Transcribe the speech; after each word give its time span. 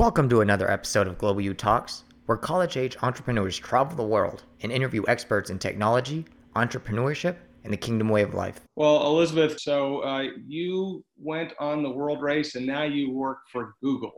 Welcome 0.00 0.30
to 0.30 0.40
another 0.40 0.70
episode 0.70 1.06
of 1.08 1.18
Global 1.18 1.42
U 1.42 1.52
Talks, 1.52 2.04
where 2.24 2.38
college 2.38 2.78
age 2.78 2.96
entrepreneurs 3.02 3.58
travel 3.58 3.94
the 3.94 4.02
world 4.02 4.44
and 4.62 4.72
interview 4.72 5.02
experts 5.06 5.50
in 5.50 5.58
technology, 5.58 6.24
entrepreneurship, 6.56 7.36
and 7.64 7.70
the 7.70 7.76
kingdom 7.76 8.08
way 8.08 8.22
of 8.22 8.32
life. 8.32 8.62
Well, 8.76 9.06
Elizabeth, 9.08 9.60
so 9.60 9.98
uh, 9.98 10.28
you 10.46 11.04
went 11.18 11.52
on 11.60 11.82
the 11.82 11.90
world 11.90 12.22
race 12.22 12.54
and 12.54 12.66
now 12.66 12.84
you 12.84 13.12
work 13.12 13.40
for 13.52 13.74
Google. 13.82 14.10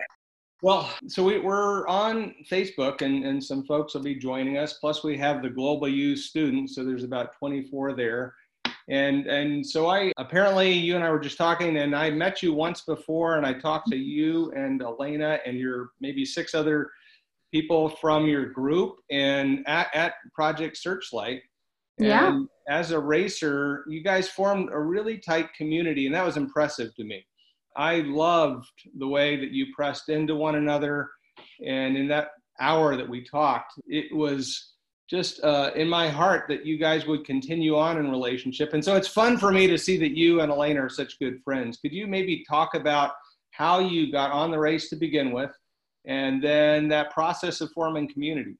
Well, 0.62 0.88
so 1.08 1.24
we, 1.24 1.38
are 1.38 1.88
on 1.88 2.36
Facebook 2.48 3.02
and, 3.02 3.24
and 3.24 3.42
some 3.42 3.66
folks 3.66 3.94
will 3.94 4.02
be 4.02 4.14
joining 4.14 4.58
us. 4.58 4.74
Plus, 4.74 5.02
we 5.02 5.18
have 5.18 5.42
the 5.42 5.50
Global 5.50 5.88
U 5.88 6.14
students, 6.14 6.76
so 6.76 6.84
there's 6.84 7.02
about 7.02 7.36
24 7.40 7.94
there. 7.94 8.36
And 8.88 9.26
and 9.26 9.64
so 9.64 9.88
I 9.88 10.12
apparently 10.16 10.72
you 10.72 10.96
and 10.96 11.04
I 11.04 11.10
were 11.10 11.20
just 11.20 11.38
talking, 11.38 11.76
and 11.78 11.94
I 11.94 12.10
met 12.10 12.42
you 12.42 12.52
once 12.52 12.82
before, 12.82 13.36
and 13.36 13.46
I 13.46 13.52
talked 13.52 13.88
to 13.90 13.96
you 13.96 14.50
and 14.52 14.82
Elena 14.82 15.38
and 15.46 15.58
your 15.58 15.90
maybe 16.00 16.24
six 16.24 16.54
other 16.54 16.90
people 17.52 17.88
from 17.88 18.26
your 18.26 18.46
group 18.46 18.96
and 19.10 19.62
at, 19.68 19.94
at 19.94 20.14
Project 20.34 20.76
Searchlight. 20.76 21.42
Yeah. 21.98 22.28
And 22.28 22.48
as 22.68 22.90
a 22.90 22.98
racer, 22.98 23.84
you 23.88 24.02
guys 24.02 24.28
formed 24.28 24.70
a 24.72 24.80
really 24.80 25.18
tight 25.18 25.52
community, 25.54 26.06
and 26.06 26.14
that 26.14 26.24
was 26.24 26.36
impressive 26.36 26.94
to 26.96 27.04
me. 27.04 27.24
I 27.76 28.00
loved 28.00 28.68
the 28.98 29.08
way 29.08 29.36
that 29.36 29.50
you 29.52 29.66
pressed 29.74 30.08
into 30.08 30.34
one 30.34 30.56
another, 30.56 31.10
and 31.64 31.96
in 31.96 32.08
that 32.08 32.30
hour 32.60 32.96
that 32.96 33.08
we 33.08 33.24
talked, 33.24 33.72
it 33.86 34.14
was 34.14 34.71
just 35.12 35.44
uh, 35.44 35.70
in 35.76 35.86
my 35.86 36.08
heart 36.08 36.46
that 36.48 36.64
you 36.64 36.78
guys 36.78 37.06
would 37.06 37.26
continue 37.26 37.76
on 37.76 37.98
in 37.98 38.10
relationship. 38.10 38.72
And 38.72 38.82
so 38.82 38.96
it's 38.96 39.06
fun 39.06 39.36
for 39.36 39.52
me 39.52 39.66
to 39.66 39.76
see 39.76 39.98
that 39.98 40.16
you 40.16 40.40
and 40.40 40.50
Elaine 40.50 40.78
are 40.78 40.88
such 40.88 41.18
good 41.18 41.38
friends. 41.44 41.76
Could 41.76 41.92
you 41.92 42.06
maybe 42.06 42.42
talk 42.48 42.74
about 42.74 43.10
how 43.50 43.78
you 43.78 44.10
got 44.10 44.30
on 44.30 44.50
the 44.50 44.58
race 44.58 44.88
to 44.88 44.96
begin 44.96 45.30
with 45.30 45.50
and 46.06 46.42
then 46.42 46.88
that 46.88 47.10
process 47.10 47.60
of 47.60 47.70
forming 47.72 48.10
community? 48.10 48.56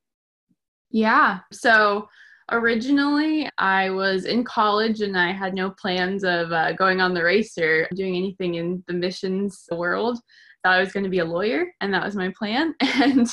Yeah. 0.91 1.39
So 1.53 2.07
originally 2.51 3.49
I 3.57 3.89
was 3.89 4.27
in 4.27 4.45
college 4.45 5.01
and 5.01 5.19
I 5.19 5.33
had 5.33 5.55
no 5.55 5.71
plans 5.71 6.23
of 6.23 6.53
uh, 6.53 6.75
going 6.75 7.01
on 7.01 7.15
the 7.15 7.25
race 7.25 7.57
or 7.57 7.89
doing 7.95 8.15
anything 8.15 8.57
in 8.57 8.85
the 8.89 8.93
missions 8.93 9.65
world 9.73 10.19
thought 10.63 10.77
I 10.77 10.81
was 10.81 10.93
going 10.93 11.05
to 11.05 11.11
be 11.11 11.19
a 11.19 11.25
lawyer, 11.25 11.67
and 11.81 11.93
that 11.93 12.05
was 12.05 12.17
my 12.17 12.33
plan. 12.37 12.75
And 13.03 13.27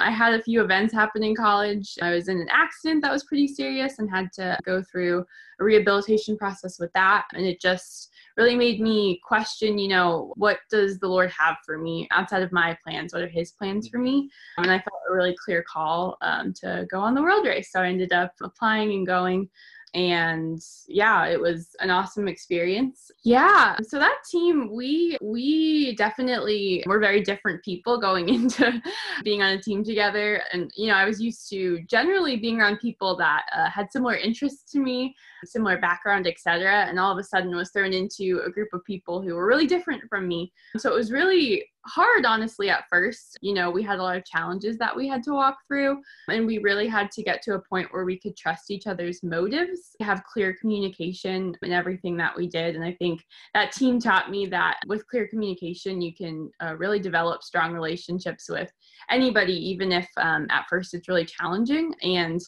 I 0.00 0.10
had 0.10 0.34
a 0.34 0.42
few 0.42 0.62
events 0.62 0.92
happen 0.92 1.22
in 1.22 1.36
college. 1.36 1.96
I 2.02 2.10
was 2.10 2.28
in 2.28 2.38
an 2.40 2.48
accident 2.50 3.02
that 3.02 3.12
was 3.12 3.24
pretty 3.24 3.46
serious 3.46 3.98
and 3.98 4.10
had 4.10 4.32
to 4.34 4.58
go 4.64 4.82
through 4.82 5.24
a 5.60 5.64
rehabilitation 5.64 6.36
process 6.36 6.78
with 6.80 6.92
that. 6.94 7.26
And 7.34 7.46
it 7.46 7.60
just 7.60 8.10
really 8.36 8.56
made 8.56 8.80
me 8.80 9.20
question, 9.24 9.78
you 9.78 9.88
know, 9.88 10.32
what 10.36 10.58
does 10.70 10.98
the 10.98 11.06
Lord 11.06 11.30
have 11.30 11.56
for 11.64 11.78
me 11.78 12.08
outside 12.10 12.42
of 12.42 12.50
my 12.50 12.76
plans? 12.82 13.12
What 13.12 13.22
are 13.22 13.28
His 13.28 13.52
plans 13.52 13.88
for 13.88 13.98
me? 13.98 14.28
And 14.56 14.70
I 14.70 14.78
felt 14.78 15.02
a 15.08 15.14
really 15.14 15.36
clear 15.44 15.62
call 15.62 16.16
um, 16.22 16.52
to 16.54 16.86
go 16.90 16.98
on 16.98 17.14
the 17.14 17.22
world 17.22 17.46
race. 17.46 17.70
So 17.70 17.80
I 17.80 17.88
ended 17.88 18.12
up 18.12 18.32
applying 18.42 18.92
and 18.92 19.06
going 19.06 19.48
and 19.94 20.60
yeah 20.88 21.26
it 21.26 21.40
was 21.40 21.76
an 21.80 21.90
awesome 21.90 22.28
experience. 22.28 23.10
Yeah. 23.24 23.76
So 23.82 23.98
that 23.98 24.18
team 24.30 24.70
we 24.72 25.18
we 25.20 25.94
definitely 25.96 26.82
were 26.86 26.98
very 26.98 27.20
different 27.20 27.62
people 27.64 28.00
going 28.00 28.28
into 28.36 28.82
being 29.24 29.42
on 29.42 29.52
a 29.52 29.62
team 29.62 29.84
together. 29.84 30.42
And 30.52 30.70
you 30.76 30.88
know 30.88 30.94
i 30.94 31.04
was 31.04 31.20
used 31.20 31.48
to 31.50 31.82
generally 31.82 32.36
being 32.36 32.60
around 32.60 32.78
people 32.78 33.16
that 33.16 33.44
uh, 33.56 33.68
had 33.68 33.92
similar 33.92 34.16
interests 34.16 34.70
to 34.72 34.80
me 34.80 35.14
similar 35.46 35.78
background 35.78 36.26
etc 36.26 36.86
and 36.88 36.98
all 36.98 37.12
of 37.12 37.18
a 37.18 37.24
sudden 37.24 37.54
was 37.54 37.70
thrown 37.70 37.92
into 37.92 38.40
a 38.46 38.50
group 38.50 38.68
of 38.72 38.84
people 38.84 39.22
who 39.22 39.34
were 39.34 39.46
really 39.46 39.66
different 39.66 40.02
from 40.08 40.28
me. 40.28 40.52
So 40.76 40.90
it 40.90 40.96
was 40.96 41.12
really 41.12 41.64
hard 41.86 42.24
honestly 42.24 42.70
at 42.70 42.84
first. 42.88 43.38
You 43.40 43.54
know 43.54 43.70
we 43.70 43.82
had 43.82 43.98
a 43.98 44.02
lot 44.02 44.16
of 44.16 44.24
challenges 44.24 44.78
that 44.78 44.94
we 44.94 45.08
had 45.08 45.22
to 45.24 45.32
walk 45.32 45.56
through 45.66 46.00
and 46.28 46.46
we 46.46 46.58
really 46.58 46.86
had 46.86 47.10
to 47.12 47.22
get 47.22 47.42
to 47.42 47.54
a 47.54 47.60
point 47.60 47.92
where 47.92 48.04
we 48.04 48.18
could 48.18 48.36
trust 48.36 48.70
each 48.70 48.86
other's 48.86 49.22
motives 49.22 49.96
have 50.00 50.24
clear 50.24 50.54
communication 50.54 51.56
in 51.62 51.72
everything 51.72 52.16
that 52.16 52.36
we 52.36 52.46
did. 52.46 52.76
And 52.76 52.84
i 52.84 52.92
think 52.94 53.24
that 53.54 53.72
team 53.72 53.98
taught 53.98 54.30
me 54.30 54.46
that 54.46 54.78
with 54.86 55.06
clear 55.06 55.26
communication 55.26 56.00
you 56.00 56.14
can 56.14 56.50
uh, 56.62 56.76
really 56.76 57.00
develop 57.00 57.42
strong 57.42 57.72
relationships 57.72 58.48
with 58.48 58.70
anybody 59.10 59.54
even 59.54 59.92
if 59.92 60.08
um, 60.18 60.46
at 60.50 60.66
first 60.68 60.94
it's 60.94 61.08
really 61.08 61.24
challenging. 61.24 61.94
And 62.02 62.40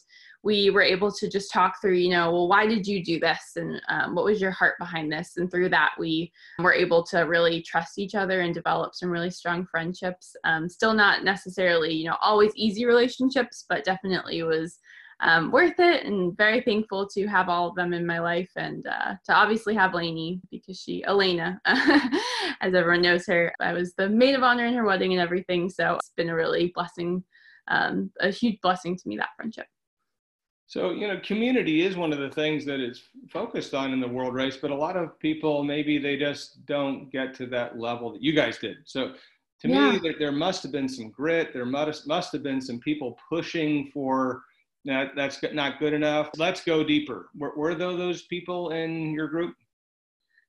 we 0.45 0.69
were 0.69 0.83
able 0.83 1.11
to 1.11 1.27
just 1.27 1.51
talk 1.51 1.81
through, 1.81 1.95
you 1.95 2.11
know, 2.11 2.31
well, 2.31 2.47
why 2.47 2.67
did 2.67 2.85
you 2.85 3.03
do 3.03 3.19
this? 3.19 3.53
And 3.55 3.81
um, 3.89 4.13
what 4.13 4.25
was 4.25 4.39
your 4.39 4.51
heart 4.51 4.75
behind 4.77 5.11
this? 5.11 5.33
And 5.37 5.49
through 5.49 5.69
that, 5.69 5.93
we 5.97 6.31
were 6.59 6.71
able 6.71 7.03
to 7.07 7.21
really 7.21 7.63
trust 7.63 7.97
each 7.97 8.13
other 8.13 8.41
and 8.41 8.53
develop 8.53 8.93
some 8.93 9.09
really 9.09 9.31
strong 9.31 9.65
friendships. 9.65 10.35
Um, 10.43 10.69
still 10.69 10.93
not 10.93 11.23
necessarily, 11.23 11.93
you 11.95 12.05
know, 12.05 12.17
always 12.21 12.51
easy 12.55 12.85
relationships, 12.85 13.65
but 13.67 13.83
definitely 13.83 14.43
was 14.43 14.77
um, 15.19 15.51
worth 15.51 15.79
it 15.79 16.05
and 16.05 16.37
very 16.37 16.61
thankful 16.61 17.07
to 17.07 17.25
have 17.25 17.49
all 17.49 17.69
of 17.69 17.75
them 17.75 17.91
in 17.91 18.05
my 18.05 18.19
life 18.19 18.51
and 18.55 18.85
uh, 18.85 19.15
to 19.25 19.33
obviously 19.33 19.73
have 19.73 19.95
Lainey 19.95 20.41
because 20.51 20.79
she, 20.79 21.03
Elena, 21.05 21.59
as 21.65 22.75
everyone 22.75 23.01
knows 23.01 23.25
her, 23.25 23.51
I 23.59 23.73
was 23.73 23.95
the 23.95 24.09
maid 24.09 24.35
of 24.35 24.43
honor 24.43 24.65
in 24.67 24.75
her 24.75 24.85
wedding 24.85 25.11
and 25.11 25.21
everything. 25.21 25.71
So 25.71 25.95
it's 25.95 26.11
been 26.15 26.29
a 26.29 26.35
really 26.35 26.71
blessing, 26.75 27.23
um, 27.67 28.11
a 28.19 28.29
huge 28.29 28.61
blessing 28.61 28.95
to 28.95 29.07
me, 29.07 29.17
that 29.17 29.29
friendship. 29.35 29.65
So, 30.67 30.91
you 30.91 31.07
know, 31.07 31.19
community 31.23 31.83
is 31.83 31.95
one 31.95 32.11
of 32.11 32.19
the 32.19 32.29
things 32.29 32.65
that 32.65 32.79
is 32.79 33.03
focused 33.29 33.73
on 33.73 33.93
in 33.93 33.99
the 33.99 34.07
world 34.07 34.33
race, 34.33 34.57
but 34.57 34.71
a 34.71 34.75
lot 34.75 34.97
of 34.97 35.19
people 35.19 35.63
maybe 35.63 35.99
they 35.99 36.17
just 36.17 36.65
don't 36.65 37.11
get 37.11 37.35
to 37.35 37.45
that 37.47 37.77
level 37.77 38.11
that 38.13 38.23
you 38.23 38.33
guys 38.33 38.57
did. 38.57 38.77
So, 38.85 39.13
to 39.61 39.69
yeah. 39.69 39.91
me, 39.91 39.99
there, 39.99 40.15
there, 40.19 40.31
must 40.31 40.63
have 40.63 40.71
been 40.71 40.89
some 40.89 41.09
grit. 41.09 41.53
There 41.53 41.65
must, 41.65 42.07
must 42.07 42.31
have 42.33 42.43
been 42.43 42.59
some 42.59 42.79
people 42.79 43.17
pushing 43.29 43.89
for 43.93 44.43
that. 44.83 45.11
That's 45.15 45.41
not 45.53 45.79
good 45.79 45.93
enough. 45.93 46.29
Let's 46.35 46.63
go 46.63 46.83
deeper. 46.83 47.29
Were, 47.37 47.53
were 47.55 47.73
those 47.73 48.23
people 48.23 48.71
in 48.71 49.13
your 49.13 49.27
group? 49.27 49.55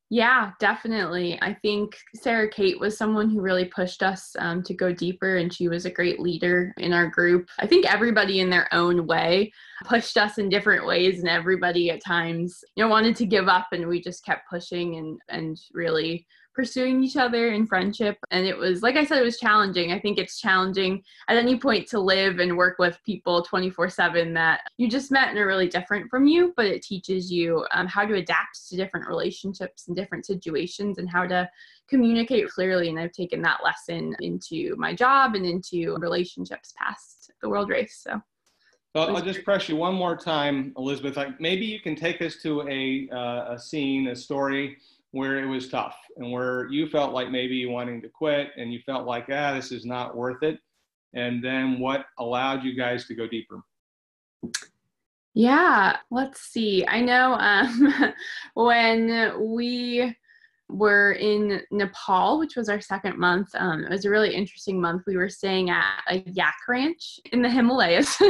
Yeah, 0.08 0.52
definitely. 0.60 1.36
I 1.42 1.52
think 1.52 1.98
Sarah 2.14 2.48
Kate 2.48 2.78
was 2.78 2.96
someone 2.96 3.28
who 3.28 3.40
really 3.40 3.64
pushed 3.64 4.04
us 4.04 4.36
um, 4.38 4.62
to 4.62 4.72
go 4.72 4.92
deeper, 4.92 5.36
and 5.38 5.52
she 5.52 5.66
was 5.66 5.84
a 5.84 5.90
great 5.90 6.20
leader 6.20 6.72
in 6.78 6.92
our 6.92 7.08
group. 7.08 7.48
I 7.58 7.66
think 7.66 7.92
everybody 7.92 8.38
in 8.38 8.48
their 8.48 8.72
own 8.72 9.08
way 9.08 9.52
pushed 9.84 10.16
us 10.16 10.38
in 10.38 10.48
different 10.48 10.86
ways, 10.86 11.18
and 11.18 11.28
everybody 11.28 11.90
at 11.90 12.04
times, 12.04 12.62
you 12.76 12.84
know, 12.84 12.88
wanted 12.88 13.16
to 13.16 13.26
give 13.26 13.48
up, 13.48 13.66
and 13.72 13.88
we 13.88 14.00
just 14.00 14.24
kept 14.24 14.48
pushing 14.48 14.96
and 14.96 15.18
and 15.28 15.60
really 15.74 16.24
pursuing 16.56 17.04
each 17.04 17.18
other 17.18 17.52
in 17.52 17.66
friendship. 17.66 18.18
And 18.30 18.46
it 18.46 18.56
was, 18.56 18.82
like 18.82 18.96
I 18.96 19.04
said, 19.04 19.18
it 19.18 19.24
was 19.24 19.38
challenging. 19.38 19.92
I 19.92 20.00
think 20.00 20.18
it's 20.18 20.40
challenging 20.40 21.04
at 21.28 21.36
any 21.36 21.58
point 21.58 21.86
to 21.88 22.00
live 22.00 22.38
and 22.38 22.56
work 22.56 22.78
with 22.78 22.98
people 23.04 23.42
24 23.42 23.90
7 23.90 24.32
that 24.34 24.62
you 24.78 24.88
just 24.88 25.12
met 25.12 25.28
and 25.28 25.38
are 25.38 25.46
really 25.46 25.68
different 25.68 26.10
from 26.10 26.26
you, 26.26 26.54
but 26.56 26.64
it 26.64 26.82
teaches 26.82 27.30
you 27.30 27.64
um, 27.74 27.86
how 27.86 28.06
to 28.06 28.14
adapt 28.14 28.68
to 28.70 28.76
different 28.76 29.06
relationships 29.06 29.86
and 29.86 29.94
different 29.94 30.24
situations 30.24 30.96
and 30.96 31.10
how 31.10 31.26
to 31.26 31.48
communicate 31.88 32.48
clearly. 32.48 32.88
And 32.88 32.98
I've 32.98 33.12
taken 33.12 33.42
that 33.42 33.62
lesson 33.62 34.16
into 34.20 34.74
my 34.76 34.94
job 34.94 35.34
and 35.34 35.44
into 35.44 35.96
relationships 35.98 36.72
past 36.78 37.30
the 37.42 37.50
world 37.50 37.68
race. 37.68 38.00
So. 38.02 38.20
Well, 38.94 39.14
I'll 39.14 39.22
just 39.22 39.44
press 39.44 39.68
you 39.68 39.76
one 39.76 39.94
more 39.94 40.16
time, 40.16 40.72
Elizabeth. 40.78 41.18
Like 41.18 41.38
maybe 41.38 41.66
you 41.66 41.80
can 41.80 41.94
take 41.94 42.22
us 42.22 42.36
to 42.42 42.66
a, 42.66 43.10
uh, 43.14 43.52
a 43.52 43.58
scene, 43.58 44.08
a 44.08 44.16
story 44.16 44.78
where 45.12 45.38
it 45.38 45.46
was 45.46 45.68
tough 45.68 45.96
and 46.16 46.30
where 46.30 46.68
you 46.68 46.88
felt 46.88 47.12
like 47.12 47.30
maybe 47.30 47.64
wanting 47.66 48.02
to 48.02 48.08
quit 48.08 48.50
and 48.56 48.72
you 48.72 48.80
felt 48.84 49.06
like, 49.06 49.26
ah, 49.30 49.54
this 49.54 49.72
is 49.72 49.84
not 49.84 50.16
worth 50.16 50.42
it. 50.42 50.58
And 51.14 51.42
then 51.42 51.78
what 51.78 52.06
allowed 52.18 52.64
you 52.64 52.74
guys 52.74 53.06
to 53.06 53.14
go 53.14 53.26
deeper? 53.26 53.62
Yeah, 55.34 55.96
let's 56.10 56.40
see. 56.40 56.84
I 56.86 57.00
know 57.00 57.34
um, 57.34 58.12
when 58.54 59.54
we 59.54 60.14
were 60.68 61.12
in 61.12 61.62
Nepal, 61.70 62.38
which 62.38 62.56
was 62.56 62.68
our 62.68 62.80
second 62.80 63.18
month. 63.18 63.50
Um, 63.54 63.84
it 63.84 63.90
was 63.90 64.04
a 64.04 64.10
really 64.10 64.34
interesting 64.34 64.80
month. 64.80 65.02
We 65.06 65.16
were 65.16 65.28
staying 65.28 65.70
at 65.70 66.00
a 66.08 66.24
yak 66.32 66.56
ranch 66.68 67.20
in 67.32 67.42
the 67.42 67.50
Himalayas. 67.50 68.16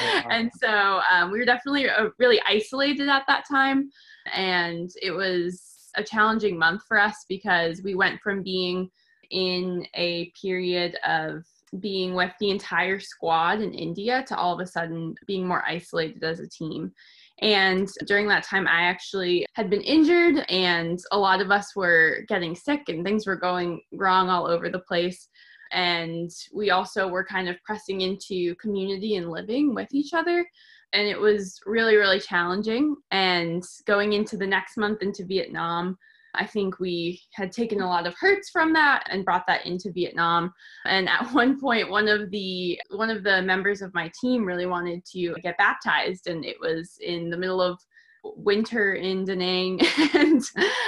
Oh, 0.00 0.30
and 0.30 0.50
so 0.60 1.00
um, 1.10 1.30
we 1.30 1.38
were 1.38 1.44
definitely 1.44 1.88
uh, 1.88 2.08
really 2.18 2.40
isolated 2.46 3.08
at 3.08 3.24
that 3.28 3.44
time. 3.48 3.90
And 4.34 4.90
it 5.00 5.12
was 5.12 5.67
a 5.98 6.04
challenging 6.04 6.58
month 6.58 6.82
for 6.86 6.98
us 6.98 7.24
because 7.28 7.82
we 7.82 7.94
went 7.94 8.20
from 8.20 8.42
being 8.42 8.90
in 9.30 9.86
a 9.94 10.32
period 10.40 10.96
of 11.06 11.44
being 11.80 12.14
with 12.14 12.32
the 12.40 12.50
entire 12.50 12.98
squad 12.98 13.60
in 13.60 13.74
India 13.74 14.24
to 14.26 14.36
all 14.36 14.54
of 14.54 14.60
a 14.60 14.66
sudden 14.66 15.14
being 15.26 15.46
more 15.46 15.62
isolated 15.66 16.24
as 16.24 16.40
a 16.40 16.48
team. 16.48 16.92
And 17.40 17.88
during 18.06 18.26
that 18.28 18.42
time, 18.42 18.66
I 18.66 18.82
actually 18.82 19.46
had 19.52 19.70
been 19.70 19.82
injured, 19.82 20.44
and 20.48 20.98
a 21.12 21.18
lot 21.18 21.40
of 21.40 21.50
us 21.50 21.76
were 21.76 22.24
getting 22.26 22.56
sick, 22.56 22.88
and 22.88 23.04
things 23.04 23.26
were 23.26 23.36
going 23.36 23.80
wrong 23.92 24.28
all 24.28 24.46
over 24.46 24.68
the 24.68 24.80
place. 24.80 25.28
And 25.70 26.30
we 26.54 26.70
also 26.70 27.06
were 27.06 27.24
kind 27.24 27.48
of 27.48 27.62
pressing 27.62 28.00
into 28.00 28.54
community 28.56 29.16
and 29.16 29.30
living 29.30 29.74
with 29.74 29.88
each 29.92 30.14
other 30.14 30.46
and 30.92 31.06
it 31.06 31.18
was 31.18 31.60
really 31.66 31.96
really 31.96 32.20
challenging 32.20 32.96
and 33.10 33.64
going 33.86 34.12
into 34.12 34.36
the 34.36 34.46
next 34.46 34.76
month 34.76 35.02
into 35.02 35.24
vietnam 35.24 35.96
I 36.34 36.46
think 36.46 36.78
we 36.78 37.20
had 37.32 37.52
taken 37.52 37.80
a 37.80 37.88
lot 37.88 38.06
of 38.06 38.14
hurts 38.18 38.50
from 38.50 38.72
that 38.74 39.04
and 39.10 39.24
brought 39.24 39.46
that 39.48 39.66
into 39.66 39.90
Vietnam. 39.92 40.52
And 40.84 41.08
at 41.08 41.28
one 41.32 41.60
point, 41.60 41.90
one 41.90 42.08
of 42.08 42.30
the 42.30 42.80
one 42.90 43.10
of 43.10 43.24
the 43.24 43.42
members 43.42 43.82
of 43.82 43.94
my 43.94 44.10
team 44.20 44.44
really 44.44 44.66
wanted 44.66 45.04
to 45.12 45.34
get 45.42 45.58
baptized, 45.58 46.26
and 46.28 46.44
it 46.44 46.56
was 46.60 46.96
in 47.00 47.30
the 47.30 47.36
middle 47.36 47.60
of 47.60 47.78
winter 48.24 48.94
in 48.94 49.24
Da 49.24 49.34
Nang 49.34 49.80
and 50.14 50.42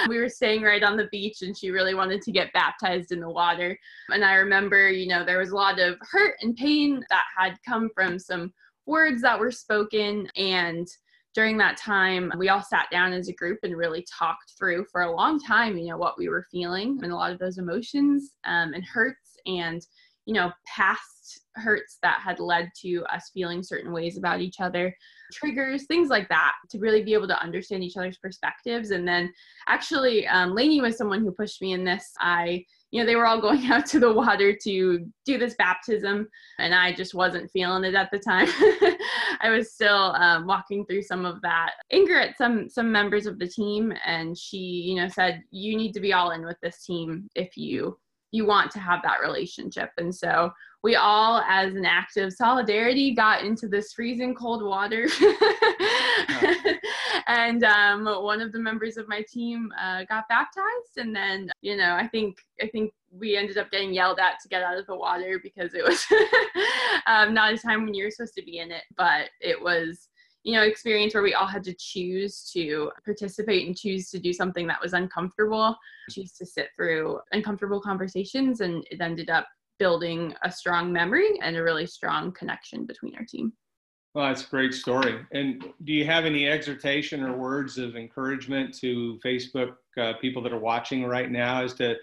we 0.09 0.17
were 0.17 0.29
staying 0.29 0.61
right 0.61 0.83
on 0.83 0.97
the 0.97 1.07
beach 1.11 1.41
and 1.41 1.57
she 1.57 1.71
really 1.71 1.95
wanted 1.95 2.21
to 2.21 2.31
get 2.31 2.51
baptized 2.53 3.11
in 3.11 3.21
the 3.21 3.29
water. 3.29 3.77
And 4.09 4.23
I 4.23 4.33
remember, 4.33 4.89
you 4.89 5.07
know, 5.07 5.25
there 5.25 5.39
was 5.39 5.51
a 5.51 5.55
lot 5.55 5.79
of 5.79 5.95
hurt 6.01 6.35
and 6.41 6.55
pain 6.55 7.03
that 7.09 7.23
had 7.37 7.57
come 7.67 7.89
from 7.95 8.19
some 8.19 8.53
words 8.85 9.21
that 9.21 9.39
were 9.39 9.51
spoken 9.51 10.27
and 10.35 10.87
during 11.33 11.57
that 11.57 11.77
time 11.77 12.31
we 12.37 12.49
all 12.49 12.61
sat 12.61 12.87
down 12.91 13.13
as 13.13 13.29
a 13.29 13.33
group 13.33 13.59
and 13.63 13.77
really 13.77 14.05
talked 14.19 14.53
through 14.57 14.85
for 14.91 15.01
a 15.01 15.15
long 15.15 15.39
time 15.39 15.77
you 15.77 15.87
know 15.87 15.97
what 15.97 16.17
we 16.17 16.29
were 16.29 16.45
feeling 16.51 16.99
and 17.03 17.11
a 17.11 17.15
lot 17.15 17.31
of 17.31 17.39
those 17.39 17.57
emotions 17.57 18.33
um, 18.45 18.73
and 18.73 18.83
hurts 18.83 19.37
and 19.45 19.85
you 20.25 20.33
know 20.33 20.51
past 20.65 21.41
hurts 21.55 21.97
that 22.01 22.19
had 22.23 22.39
led 22.39 22.69
to 22.75 23.03
us 23.13 23.31
feeling 23.33 23.63
certain 23.63 23.91
ways 23.91 24.17
about 24.17 24.41
each 24.41 24.59
other 24.59 24.93
triggers 25.31 25.85
things 25.85 26.09
like 26.09 26.27
that 26.29 26.53
to 26.69 26.79
really 26.79 27.03
be 27.03 27.13
able 27.13 27.27
to 27.27 27.41
understand 27.41 27.83
each 27.83 27.97
other's 27.97 28.17
perspectives. 28.17 28.91
And 28.91 29.07
then 29.07 29.33
actually 29.67 30.27
um, 30.27 30.53
Lainey 30.53 30.81
was 30.81 30.97
someone 30.97 31.21
who 31.21 31.31
pushed 31.31 31.61
me 31.61 31.73
in 31.73 31.83
this. 31.83 32.13
I 32.19 32.65
you 32.91 32.99
know, 32.99 33.05
they 33.05 33.15
were 33.15 33.25
all 33.25 33.41
going 33.41 33.65
out 33.71 33.85
to 33.87 33.99
the 33.99 34.13
water 34.13 34.55
to 34.63 35.05
do 35.25 35.37
this 35.37 35.55
baptism, 35.55 36.27
and 36.59 36.75
I 36.75 36.93
just 36.93 37.13
wasn't 37.13 37.49
feeling 37.51 37.83
it 37.83 37.95
at 37.95 38.11
the 38.11 38.19
time. 38.19 38.47
I 39.41 39.49
was 39.49 39.73
still 39.73 40.13
um, 40.15 40.45
walking 40.45 40.85
through 40.85 41.03
some 41.03 41.25
of 41.25 41.41
that 41.41 41.71
anger 41.91 42.19
at 42.19 42.37
some 42.37 42.69
some 42.69 42.91
members 42.91 43.25
of 43.25 43.39
the 43.39 43.47
team, 43.47 43.93
and 44.05 44.37
she, 44.37 44.57
you 44.57 44.95
know, 44.95 45.07
said, 45.07 45.41
"You 45.51 45.75
need 45.77 45.93
to 45.93 46.01
be 46.01 46.13
all 46.13 46.31
in 46.31 46.45
with 46.45 46.57
this 46.61 46.85
team 46.85 47.29
if 47.35 47.57
you 47.57 47.97
you 48.33 48.45
want 48.45 48.71
to 48.71 48.79
have 48.79 49.01
that 49.03 49.21
relationship." 49.21 49.89
And 49.97 50.13
so 50.13 50.51
we 50.83 50.95
all, 50.95 51.41
as 51.47 51.75
an 51.75 51.85
act 51.85 52.17
of 52.17 52.33
solidarity, 52.33 53.13
got 53.13 53.43
into 53.43 53.67
this 53.67 53.93
freezing 53.93 54.33
cold 54.33 54.63
water. 54.63 55.07
and 57.31 57.63
um, 57.63 58.03
one 58.03 58.41
of 58.41 58.51
the 58.51 58.59
members 58.59 58.97
of 58.97 59.07
my 59.07 59.23
team 59.31 59.71
uh, 59.81 60.03
got 60.09 60.27
baptized, 60.27 60.97
and 60.97 61.15
then 61.15 61.49
you 61.61 61.77
know, 61.77 61.93
I 61.93 62.05
think 62.07 62.37
I 62.61 62.67
think 62.67 62.93
we 63.09 63.37
ended 63.37 63.57
up 63.57 63.71
getting 63.71 63.93
yelled 63.93 64.19
at 64.19 64.41
to 64.41 64.49
get 64.49 64.63
out 64.63 64.77
of 64.77 64.85
the 64.85 64.95
water 64.95 65.39
because 65.41 65.73
it 65.73 65.83
was 65.83 66.05
um, 67.07 67.33
not 67.33 67.53
a 67.53 67.57
time 67.57 67.85
when 67.85 67.93
you're 67.93 68.11
supposed 68.11 68.35
to 68.35 68.43
be 68.43 68.59
in 68.59 68.71
it, 68.71 68.83
but 68.97 69.29
it 69.39 69.61
was 69.61 70.09
you 70.43 70.53
know 70.53 70.63
experience 70.63 71.13
where 71.13 71.23
we 71.23 71.33
all 71.33 71.47
had 71.47 71.63
to 71.63 71.73
choose 71.75 72.51
to 72.51 72.91
participate 73.05 73.65
and 73.65 73.77
choose 73.77 74.09
to 74.09 74.19
do 74.19 74.33
something 74.33 74.67
that 74.67 74.81
was 74.81 74.91
uncomfortable. 74.91 75.77
Choose 76.09 76.33
to 76.33 76.45
sit 76.45 76.67
through 76.75 77.19
uncomfortable 77.31 77.79
conversations. 77.79 78.59
And 78.59 78.85
it 78.91 78.99
ended 78.99 79.29
up 79.29 79.47
building 79.79 80.35
a 80.43 80.51
strong 80.51 80.91
memory 80.91 81.39
and 81.41 81.55
a 81.55 81.63
really 81.63 81.87
strong 81.87 82.33
connection 82.33 82.85
between 82.85 83.15
our 83.15 83.25
team. 83.25 83.53
Well, 84.13 84.27
that's 84.27 84.45
a 84.45 84.49
great 84.49 84.73
story. 84.73 85.25
And 85.31 85.63
do 85.85 85.93
you 85.93 86.05
have 86.05 86.25
any 86.25 86.47
exhortation 86.47 87.23
or 87.23 87.37
words 87.37 87.77
of 87.77 87.95
encouragement 87.95 88.77
to 88.79 89.19
Facebook 89.25 89.75
uh, 89.97 90.13
people 90.19 90.41
that 90.43 90.51
are 90.51 90.59
watching 90.59 91.05
right 91.05 91.31
now 91.31 91.63
as 91.63 91.73
to, 91.75 91.95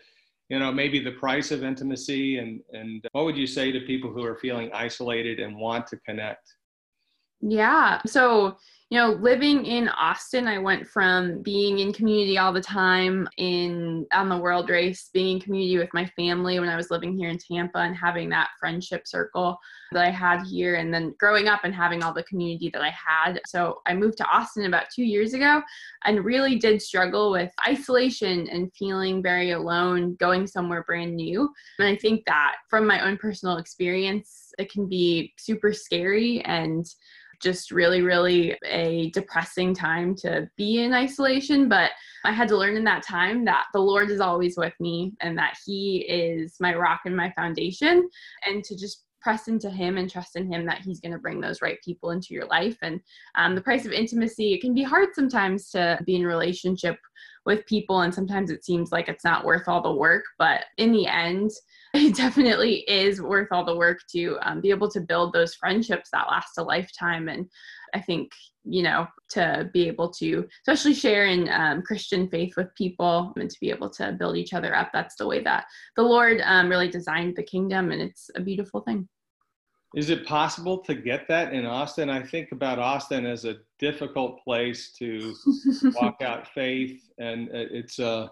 you 0.49 0.59
know, 0.59 0.73
maybe 0.73 1.01
the 1.01 1.13
price 1.13 1.51
of 1.51 1.63
intimacy 1.63 2.39
and 2.39 2.61
and 2.73 3.07
what 3.13 3.25
would 3.27 3.37
you 3.37 3.47
say 3.47 3.71
to 3.73 3.81
people 3.81 4.11
who 4.11 4.25
are 4.25 4.37
feeling 4.37 4.71
isolated 4.73 5.39
and 5.39 5.55
want 5.55 5.87
to 5.89 5.99
connect? 5.99 6.55
Yeah. 7.41 8.01
So 8.07 8.57
you 8.91 8.99
know, 8.99 9.11
living 9.21 9.67
in 9.67 9.89
Austin, 9.89 10.49
I 10.49 10.57
went 10.57 10.89
from 10.89 11.43
being 11.43 11.81
in 11.81 11.93
community 11.93 12.39
all 12.39 12.55
the 12.55 12.61
time 12.61 13.29
in 13.37 14.07
on 14.15 14.31
the 14.31 14.39
world 14.39 14.71
race, 14.71 15.11
being 15.13 15.37
in 15.37 15.43
community 15.43 15.77
with 15.77 15.93
my 15.93 16.07
family 16.17 16.59
when 16.59 16.71
I 16.71 16.77
was 16.77 16.91
living 16.91 17.15
here 17.15 17.29
in 17.29 17.37
Tampa 17.37 17.81
and 17.81 17.95
having 17.95 18.31
that 18.31 18.49
friendship 18.59 19.07
circle 19.07 19.59
that 19.93 20.07
I 20.07 20.11
had 20.11 20.43
here 20.47 20.77
and 20.77 20.93
then 20.93 21.15
growing 21.19 21.49
up 21.49 21.65
and 21.65 21.75
having 21.75 22.03
all 22.03 22.15
the 22.15 22.23
community 22.23 22.71
that 22.71 22.81
I 22.81 22.89
had. 22.91 23.41
So 23.47 23.83
I 23.87 23.93
moved 23.93 24.17
to 24.19 24.27
Austin 24.27 24.65
about 24.65 24.87
2 24.95 25.03
years 25.03 25.35
ago 25.35 25.61
and 26.07 26.25
really 26.25 26.57
did 26.57 26.81
struggle 26.81 27.31
with 27.31 27.53
isolation 27.67 28.49
and 28.49 28.73
feeling 28.75 29.23
very 29.23 29.51
alone 29.51 30.15
going 30.15 30.47
somewhere 30.47 30.83
brand 30.85 31.15
new. 31.15 31.51
And 31.79 31.89
I 31.89 31.97
think 31.97 32.25
that 32.25 32.57
from 32.71 32.87
my 32.87 33.07
own 33.07 33.19
personal 33.19 33.59
experience, 33.59 34.51
it 34.59 34.73
can 34.73 34.89
be 34.89 35.35
super 35.37 35.75
scary 35.75 36.41
and 36.47 36.87
just 37.41 37.71
really, 37.71 38.03
really 38.03 38.57
a 38.65 39.11
depressing 39.11 39.75
time 39.75 40.15
to 40.17 40.49
be 40.57 40.83
in 40.83 40.93
isolation. 40.93 41.69
But 41.69 41.93
I 42.25 42.33
had 42.33 42.49
to 42.49 42.57
learn 42.57 42.77
in 42.77 42.85
that 42.85 43.03
time 43.03 43.45
that 43.45 43.67
the 43.73 43.81
Lord 43.81 44.11
is 44.11 44.21
always 44.21 44.57
with 44.57 44.75
me 44.81 45.13
and 45.21 45.37
that 45.39 45.57
He 45.65 46.07
is 46.09 46.57
my 46.61 46.75
rock 46.75 47.01
and 47.05 47.17
my 47.17 47.33
foundation, 47.37 48.09
and 48.47 48.65
to 48.65 48.77
just 48.77 49.05
press 49.21 49.49
into 49.49 49.71
him 49.71 49.99
and 49.99 50.11
trust 50.11 50.37
in 50.37 50.51
him 50.51 50.65
that 50.67 50.81
he's 50.81 51.01
going 51.01 51.13
to 51.13 51.19
bring 51.19 51.41
those 51.41 51.61
right 51.63 51.79
people 51.85 52.11
into 52.11 52.35
your 52.35 52.47
life 52.47 52.77
and 52.83 53.01
um, 53.35 53.55
the 53.55 53.61
price 53.61 53.85
of 53.85 53.93
intimacy 53.93 54.53
it 54.55 54.61
can 54.61 54.75
be 54.75 54.83
hard 54.83 55.09
sometimes 55.15 55.71
to 55.71 55.99
be 56.07 56.17
in 56.17 56.25
relationship 56.25 56.97
with 57.45 57.67
people 57.67 58.03
and 58.03 58.15
sometimes 58.15 58.51
it 58.51 58.65
seems 58.65 58.93
like 58.93 59.09
it's 59.09 59.25
not 59.25 59.45
worth 59.45 59.69
all 59.69 59.83
the 59.83 59.93
work 59.93 60.25
but 60.39 60.65
in 60.77 60.93
the 60.93 61.07
end 61.07 61.51
it 61.99 62.15
definitely 62.15 62.77
is 62.89 63.21
worth 63.21 63.49
all 63.51 63.65
the 63.65 63.77
work 63.77 63.99
to 64.11 64.39
um, 64.43 64.61
be 64.61 64.71
able 64.71 64.91
to 64.91 65.01
build 65.01 65.33
those 65.33 65.55
friendships 65.55 66.11
that 66.13 66.29
last 66.29 66.59
a 66.59 66.63
lifetime 66.63 67.29
and 67.29 67.47
i 67.95 68.01
think 68.01 68.31
you 68.65 68.83
know 68.83 69.07
to 69.31 69.69
be 69.73 69.87
able 69.89 70.11
to 70.11 70.47
especially 70.67 70.95
share 70.95 71.27
in 71.27 71.49
um, 71.51 71.83
christian 71.83 72.29
faith 72.29 72.55
with 72.57 72.75
people 72.75 73.33
and 73.37 73.51
to 73.51 73.61
be 73.61 73.71
able 73.71 73.91
to 73.91 74.13
build 74.13 74.37
each 74.37 74.53
other 74.53 74.75
up 74.75 74.91
that's 74.93 75.17
the 75.17 75.27
way 75.27 75.43
that 75.43 75.65
the 75.97 76.03
lord 76.03 76.41
um, 76.45 76.69
really 76.69 76.89
designed 76.89 77.35
the 77.37 77.43
kingdom 77.43 77.93
and 77.93 78.03
it's 78.03 78.31
a 78.35 78.41
beautiful 78.41 78.81
thing 78.81 79.09
is 79.95 80.11
it 80.11 80.27
possible 80.27 80.79
to 80.81 80.95
get 80.95 81.27
that 81.29 81.55
in 81.55 81.65
Austin? 81.65 82.11
I 82.11 82.23
think 82.23 82.53
about 82.53 82.79
Austin 82.79 83.25
as 83.25 83.47
a 83.47 83.57
difficult 83.79 84.45
place 84.45 84.93
to 84.99 85.35
walk 85.95 86.21
out 86.21 86.47
faith, 86.49 87.01
and 87.19 87.49
it's 87.51 87.99
a 87.99 88.07
uh, 88.07 88.29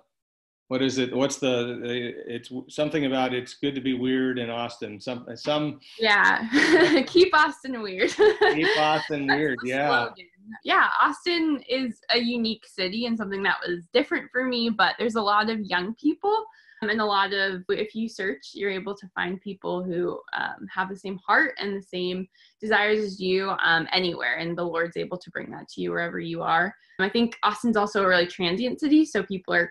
what 0.69 0.83
is 0.83 0.99
it? 0.99 1.15
What's 1.15 1.37
the? 1.39 1.81
It's 2.27 2.51
something 2.69 3.07
about 3.07 3.33
it's 3.33 3.55
good 3.55 3.75
to 3.75 3.81
be 3.81 3.95
weird 3.95 4.39
in 4.39 4.51
Austin. 4.51 5.01
Some 5.01 5.27
some. 5.35 5.81
Yeah, 5.99 7.03
keep 7.07 7.37
Austin 7.37 7.81
weird. 7.83 8.11
keep 8.11 8.79
Austin 8.79 9.27
weird. 9.27 9.59
Yeah. 9.65 9.89
Slogan. 9.89 10.27
Yeah, 10.65 10.89
Austin 11.01 11.61
is 11.69 12.01
a 12.11 12.19
unique 12.19 12.67
city 12.67 13.07
and 13.07 13.19
something 13.19 13.43
that 13.43 13.59
was 13.67 13.85
different 13.93 14.31
for 14.31 14.45
me. 14.45 14.71
But 14.71 14.95
there's 14.99 15.17
a 15.17 15.23
lot 15.23 15.51
of 15.51 15.61
young 15.61 15.95
people 15.95 16.47
um, 16.83 16.91
and 16.91 17.01
a 17.01 17.05
lot 17.05 17.33
of, 17.33 17.63
if 17.69 17.95
you 17.95 18.09
search, 18.09 18.51
you're 18.55 18.71
able 18.71 18.95
to 18.97 19.09
find 19.15 19.41
people 19.41 19.83
who 19.83 20.21
um, 20.37 20.67
have 20.73 20.89
the 20.89 20.97
same 20.97 21.19
heart 21.27 21.55
and 21.59 21.77
the 21.77 21.83
same 21.83 22.29
desires 22.61 23.01
as 23.01 23.21
you 23.21 23.51
um, 23.63 23.89
anywhere. 23.93 24.37
And 24.37 24.57
the 24.57 24.65
Lord's 24.65 24.97
able 24.97 25.19
to 25.19 25.31
bring 25.31 25.51
that 25.53 25.69
to 25.71 25.81
you 25.81 25.91
wherever 25.91 26.21
you 26.21 26.43
are. 26.43 26.75
I 26.99 27.09
think 27.09 27.37
Austin's 27.43 27.77
also 27.77 28.05
a 28.05 28.09
really 28.09 28.27
transient 28.27 28.81
city. 28.81 29.05
So 29.05 29.23
people 29.23 29.55
are 29.55 29.71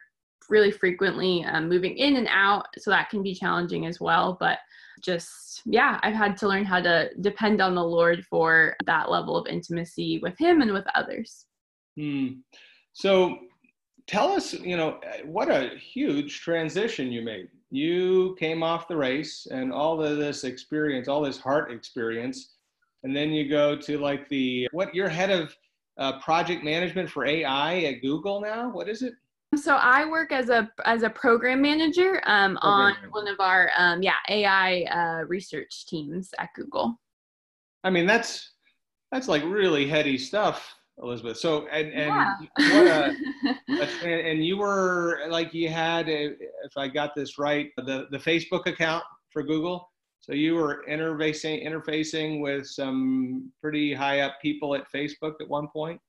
really 0.50 0.72
frequently 0.72 1.44
um, 1.46 1.70
moving 1.70 1.98
in 1.98 2.18
and 2.18 2.28
out. 2.30 2.68
So 2.78 2.92
that 2.92 3.10
can 3.10 3.24
be 3.24 3.34
challenging 3.34 3.86
as 3.86 4.00
well. 4.00 4.38
But 4.40 4.60
just, 5.02 5.62
yeah, 5.66 6.00
I've 6.04 6.14
had 6.14 6.38
to 6.38 6.48
learn 6.48 6.66
how 6.66 6.82
to 6.82 7.10
depend 7.22 7.62
on 7.62 7.76
the 7.76 7.84
Lord 7.84 8.26
for 8.26 8.76
that 8.86 9.10
level 9.10 9.38
of 9.38 9.48
intimacy 9.48 10.20
with 10.22 10.38
Him 10.38 10.62
and 10.62 10.72
with 10.72 10.86
others. 10.96 11.46
Hmm. 11.98 12.28
So 12.94 13.38
tell 14.08 14.32
us, 14.32 14.54
you 14.54 14.78
know, 14.78 15.00
what 15.26 15.50
a 15.50 15.70
huge 15.78 16.42
transition 16.42 17.12
you 17.12 17.22
made. 17.22 17.50
You 17.72 18.36
came 18.40 18.64
off 18.64 18.88
the 18.88 18.96
race 18.96 19.48
and 19.52 19.74
all 19.74 20.02
of 20.02 20.18
this 20.18 20.44
experience, 20.44 21.08
all 21.08 21.22
this 21.22 21.40
heart 21.40 21.72
experience, 21.72 22.54
and 23.04 23.16
then 23.16 23.32
you 23.32 23.50
go 23.50 23.76
to 23.76 23.98
like 23.98 24.30
the 24.30 24.68
what 24.72 24.96
you're 24.96 25.10
head 25.10 25.30
of 25.30 25.56
uh, 25.98 26.20
project 26.20 26.64
management 26.64 27.10
for 27.10 27.26
AI 27.26 27.80
at 27.82 28.02
Google 28.02 28.42
now. 28.42 28.70
What 28.70 28.88
is 28.88 29.02
it? 29.02 29.14
So 29.58 29.76
I 29.76 30.06
work 30.06 30.32
as 30.32 30.50
a 30.50 30.70
as 30.86 31.04
a 31.04 31.10
program 31.10 31.62
manager 31.62 32.22
um, 32.26 32.58
on 32.62 32.96
one 33.12 33.28
of 33.28 33.40
our 33.40 33.72
um, 33.78 34.02
yeah 34.02 34.16
AI 34.30 34.84
uh, 34.84 35.26
research 35.26 35.86
teams 35.88 36.32
at 36.40 36.50
Google. 36.56 37.00
I 37.84 37.90
mean 37.90 38.06
that's 38.06 38.52
that's 39.12 39.28
like 39.28 39.44
really 39.44 39.88
heady 39.88 40.18
stuff 40.18 40.76
Elizabeth. 41.02 41.38
So 41.38 41.68
and 41.68 41.92
and 41.94 42.48
yeah. 42.58 43.14
what 43.70 43.90
a, 44.04 44.06
and 44.30 44.46
you 44.46 44.58
were 44.58 45.22
like 45.30 45.54
you 45.54 45.70
had 45.70 46.08
if 46.08 46.78
I 46.78 46.88
got 46.88 47.14
this 47.16 47.38
right 47.38 47.70
the 47.78 48.08
the 48.12 48.18
Facebook 48.18 48.66
account 48.68 49.04
for 49.32 49.44
Google. 49.44 49.92
So 50.22 50.34
you 50.34 50.56
were 50.56 50.84
interfacing 50.90 51.66
interfacing 51.66 52.42
with 52.42 52.66
some 52.68 53.52
pretty 53.62 53.94
high 53.94 54.22
up 54.22 54.38
people 54.42 54.74
at 54.76 54.92
Facebook 54.92 55.34
at 55.42 55.48
one 55.48 55.68
point. 55.68 56.00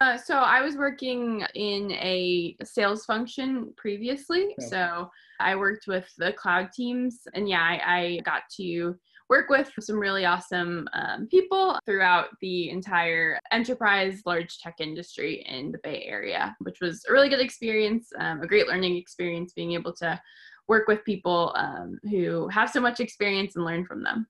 Uh, 0.00 0.16
so 0.16 0.36
I 0.36 0.62
was 0.62 0.76
working 0.76 1.44
in 1.54 1.92
a 1.92 2.56
sales 2.64 3.04
function 3.04 3.74
previously. 3.76 4.54
Okay. 4.58 4.66
So 4.66 5.10
I 5.40 5.54
worked 5.56 5.86
with 5.86 6.10
the 6.16 6.32
cloud 6.32 6.72
teams, 6.72 7.20
and 7.34 7.46
yeah, 7.46 7.60
I, 7.60 7.96
I 7.96 8.20
got 8.24 8.42
to 8.56 8.96
work 9.28 9.50
with 9.50 9.70
some 9.78 9.96
really 9.96 10.24
awesome 10.24 10.88
um, 10.94 11.28
people 11.28 11.78
throughout 11.84 12.28
the 12.40 12.70
entire 12.70 13.38
enterprise 13.52 14.22
large 14.24 14.58
tech 14.58 14.76
industry 14.80 15.44
in 15.48 15.70
the 15.70 15.78
Bay 15.84 16.04
Area, 16.06 16.56
which 16.60 16.80
was 16.80 17.04
a 17.08 17.12
really 17.12 17.28
good 17.28 17.40
experience, 17.40 18.08
um, 18.18 18.40
a 18.40 18.46
great 18.46 18.68
learning 18.68 18.96
experience 18.96 19.52
being 19.52 19.72
able 19.72 19.92
to 19.92 20.20
work 20.66 20.88
with 20.88 21.04
people 21.04 21.52
um, 21.56 21.98
who 22.10 22.48
have 22.48 22.70
so 22.70 22.80
much 22.80 23.00
experience 23.00 23.54
and 23.54 23.64
learn 23.64 23.84
from 23.84 24.02
them. 24.02 24.26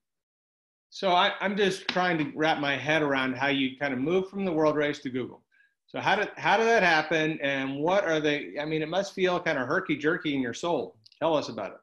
So 0.89 1.11
I, 1.11 1.31
am 1.39 1.55
just 1.55 1.87
trying 1.87 2.17
to 2.17 2.31
wrap 2.35 2.59
my 2.59 2.75
head 2.75 3.01
around 3.01 3.37
how 3.37 3.47
you 3.47 3.77
kind 3.79 3.93
of 3.93 3.99
move 3.99 4.29
from 4.29 4.43
the 4.43 4.51
world 4.51 4.75
race 4.75 4.99
to 4.99 5.09
Google. 5.09 5.41
So 5.91 5.99
how 5.99 6.15
did 6.15 6.29
how 6.37 6.55
did 6.55 6.67
that 6.67 6.83
happen, 6.83 7.37
and 7.41 7.77
what 7.77 8.05
are 8.05 8.21
they? 8.21 8.53
I 8.57 8.63
mean, 8.63 8.81
it 8.81 8.87
must 8.87 9.13
feel 9.13 9.41
kind 9.41 9.57
of 9.57 9.67
herky 9.67 9.97
jerky 9.97 10.33
in 10.33 10.41
your 10.41 10.53
soul. 10.53 10.95
Tell 11.19 11.35
us 11.35 11.49
about 11.49 11.71
it. 11.73 11.77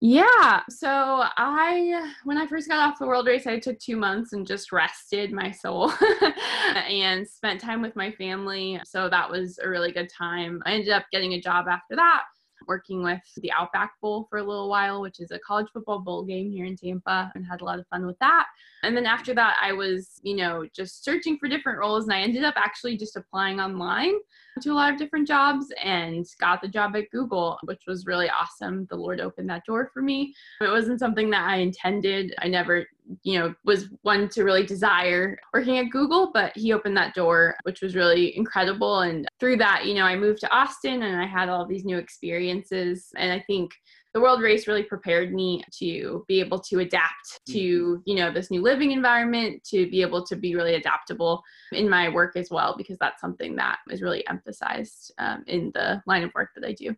Yeah. 0.00 0.62
So 0.68 0.88
I, 0.90 2.12
when 2.24 2.36
I 2.36 2.46
first 2.46 2.68
got 2.68 2.80
off 2.80 2.98
the 2.98 3.06
world 3.06 3.26
race, 3.26 3.46
I 3.46 3.58
took 3.58 3.78
two 3.78 3.96
months 3.96 4.34
and 4.34 4.46
just 4.46 4.72
rested 4.72 5.32
my 5.32 5.50
soul 5.52 5.90
and 6.74 7.26
spent 7.26 7.60
time 7.60 7.80
with 7.80 7.96
my 7.96 8.10
family. 8.12 8.78
So 8.84 9.08
that 9.08 9.30
was 9.30 9.58
a 9.62 9.68
really 9.68 9.92
good 9.92 10.10
time. 10.10 10.60
I 10.66 10.72
ended 10.72 10.90
up 10.90 11.06
getting 11.12 11.32
a 11.32 11.40
job 11.40 11.66
after 11.70 11.96
that 11.96 12.24
working 12.66 13.02
with 13.02 13.20
the 13.36 13.52
Outback 13.52 13.92
Bowl 14.00 14.26
for 14.28 14.38
a 14.38 14.42
little 14.42 14.68
while, 14.68 15.00
which 15.00 15.20
is 15.20 15.30
a 15.30 15.38
college 15.38 15.68
football 15.72 16.00
bowl 16.00 16.24
game 16.24 16.50
here 16.50 16.64
in 16.64 16.76
Tampa, 16.76 17.32
and 17.34 17.46
had 17.46 17.60
a 17.60 17.64
lot 17.64 17.78
of 17.78 17.86
fun 17.88 18.06
with 18.06 18.18
that. 18.20 18.46
And 18.82 18.96
then 18.96 19.06
after 19.06 19.34
that, 19.34 19.56
I 19.60 19.72
was, 19.72 20.20
you 20.22 20.36
know, 20.36 20.66
just 20.74 21.04
searching 21.04 21.38
for 21.38 21.48
different 21.48 21.78
roles, 21.78 22.04
and 22.04 22.12
I 22.12 22.20
ended 22.20 22.44
up 22.44 22.54
actually 22.56 22.96
just 22.96 23.16
applying 23.16 23.60
online 23.60 24.14
to 24.62 24.70
a 24.70 24.74
lot 24.74 24.92
of 24.92 24.98
different 24.98 25.28
jobs 25.28 25.66
and 25.82 26.24
got 26.40 26.62
the 26.62 26.68
job 26.68 26.96
at 26.96 27.10
Google, 27.10 27.58
which 27.64 27.82
was 27.86 28.06
really 28.06 28.30
awesome. 28.30 28.86
The 28.90 28.96
Lord 28.96 29.20
opened 29.20 29.50
that 29.50 29.64
door 29.66 29.90
for 29.92 30.02
me. 30.02 30.34
It 30.60 30.70
wasn't 30.70 31.00
something 31.00 31.30
that 31.30 31.48
I 31.48 31.56
intended. 31.56 32.34
I 32.38 32.48
never, 32.48 32.86
you 33.22 33.38
know, 33.38 33.54
was 33.64 33.88
one 34.02 34.28
to 34.30 34.42
really 34.42 34.64
desire 34.64 35.38
working 35.52 35.78
at 35.78 35.90
Google, 35.90 36.30
but 36.32 36.52
he 36.56 36.72
opened 36.72 36.96
that 36.96 37.14
door, 37.14 37.56
which 37.62 37.80
was 37.80 37.94
really 37.94 38.36
incredible. 38.36 39.00
And 39.00 39.26
through 39.38 39.56
that, 39.58 39.86
you 39.86 39.94
know, 39.94 40.04
I 40.04 40.16
moved 40.16 40.40
to 40.40 40.54
Austin 40.54 41.02
and 41.02 41.20
I 41.20 41.26
had 41.26 41.48
all 41.48 41.66
these 41.66 41.84
new 41.84 41.98
experiences. 41.98 43.08
And 43.16 43.32
I 43.32 43.44
think 43.46 43.72
the 44.16 44.22
world 44.22 44.40
race 44.40 44.66
really 44.66 44.82
prepared 44.82 45.34
me 45.34 45.62
to 45.78 46.24
be 46.26 46.40
able 46.40 46.58
to 46.58 46.78
adapt 46.78 47.38
to 47.48 47.58
mm-hmm. 47.58 48.00
you 48.06 48.16
know 48.16 48.32
this 48.32 48.50
new 48.50 48.62
living 48.62 48.92
environment 48.92 49.62
to 49.64 49.90
be 49.90 50.00
able 50.00 50.24
to 50.24 50.36
be 50.36 50.54
really 50.54 50.74
adaptable 50.74 51.42
in 51.72 51.86
my 51.86 52.08
work 52.08 52.34
as 52.34 52.48
well 52.50 52.74
because 52.78 52.96
that's 52.98 53.20
something 53.20 53.54
that 53.56 53.76
is 53.90 54.00
really 54.00 54.26
emphasized 54.26 55.12
um, 55.18 55.44
in 55.48 55.70
the 55.74 56.02
line 56.06 56.22
of 56.22 56.32
work 56.34 56.48
that 56.54 56.66
i 56.66 56.72
do 56.72 56.96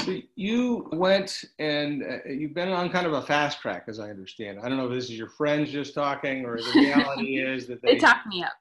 so 0.00 0.16
you 0.34 0.88
went 0.92 1.44
and 1.58 2.02
uh, 2.02 2.28
you've 2.28 2.54
been 2.54 2.68
on 2.68 2.90
kind 2.90 3.06
of 3.06 3.12
a 3.12 3.22
fast 3.22 3.60
track, 3.60 3.84
as 3.88 4.00
I 4.00 4.10
understand. 4.10 4.58
I 4.62 4.68
don't 4.68 4.76
know 4.78 4.86
if 4.86 4.92
this 4.92 5.04
is 5.04 5.18
your 5.18 5.28
friends 5.28 5.70
just 5.70 5.94
talking 5.94 6.44
or 6.44 6.56
the 6.56 6.72
reality 6.74 7.38
is 7.42 7.66
that 7.68 7.80
they, 7.82 7.94
they 7.94 7.98
talked 7.98 8.26
me 8.26 8.42
up. 8.42 8.52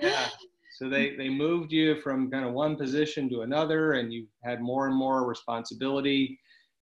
yeah, 0.00 0.28
so 0.78 0.88
they, 0.88 1.16
they 1.16 1.28
moved 1.28 1.72
you 1.72 2.00
from 2.00 2.30
kind 2.30 2.44
of 2.44 2.52
one 2.52 2.76
position 2.76 3.28
to 3.30 3.42
another, 3.42 3.94
and 3.94 4.12
you 4.12 4.26
had 4.42 4.60
more 4.60 4.86
and 4.86 4.94
more 4.96 5.26
responsibility. 5.26 6.38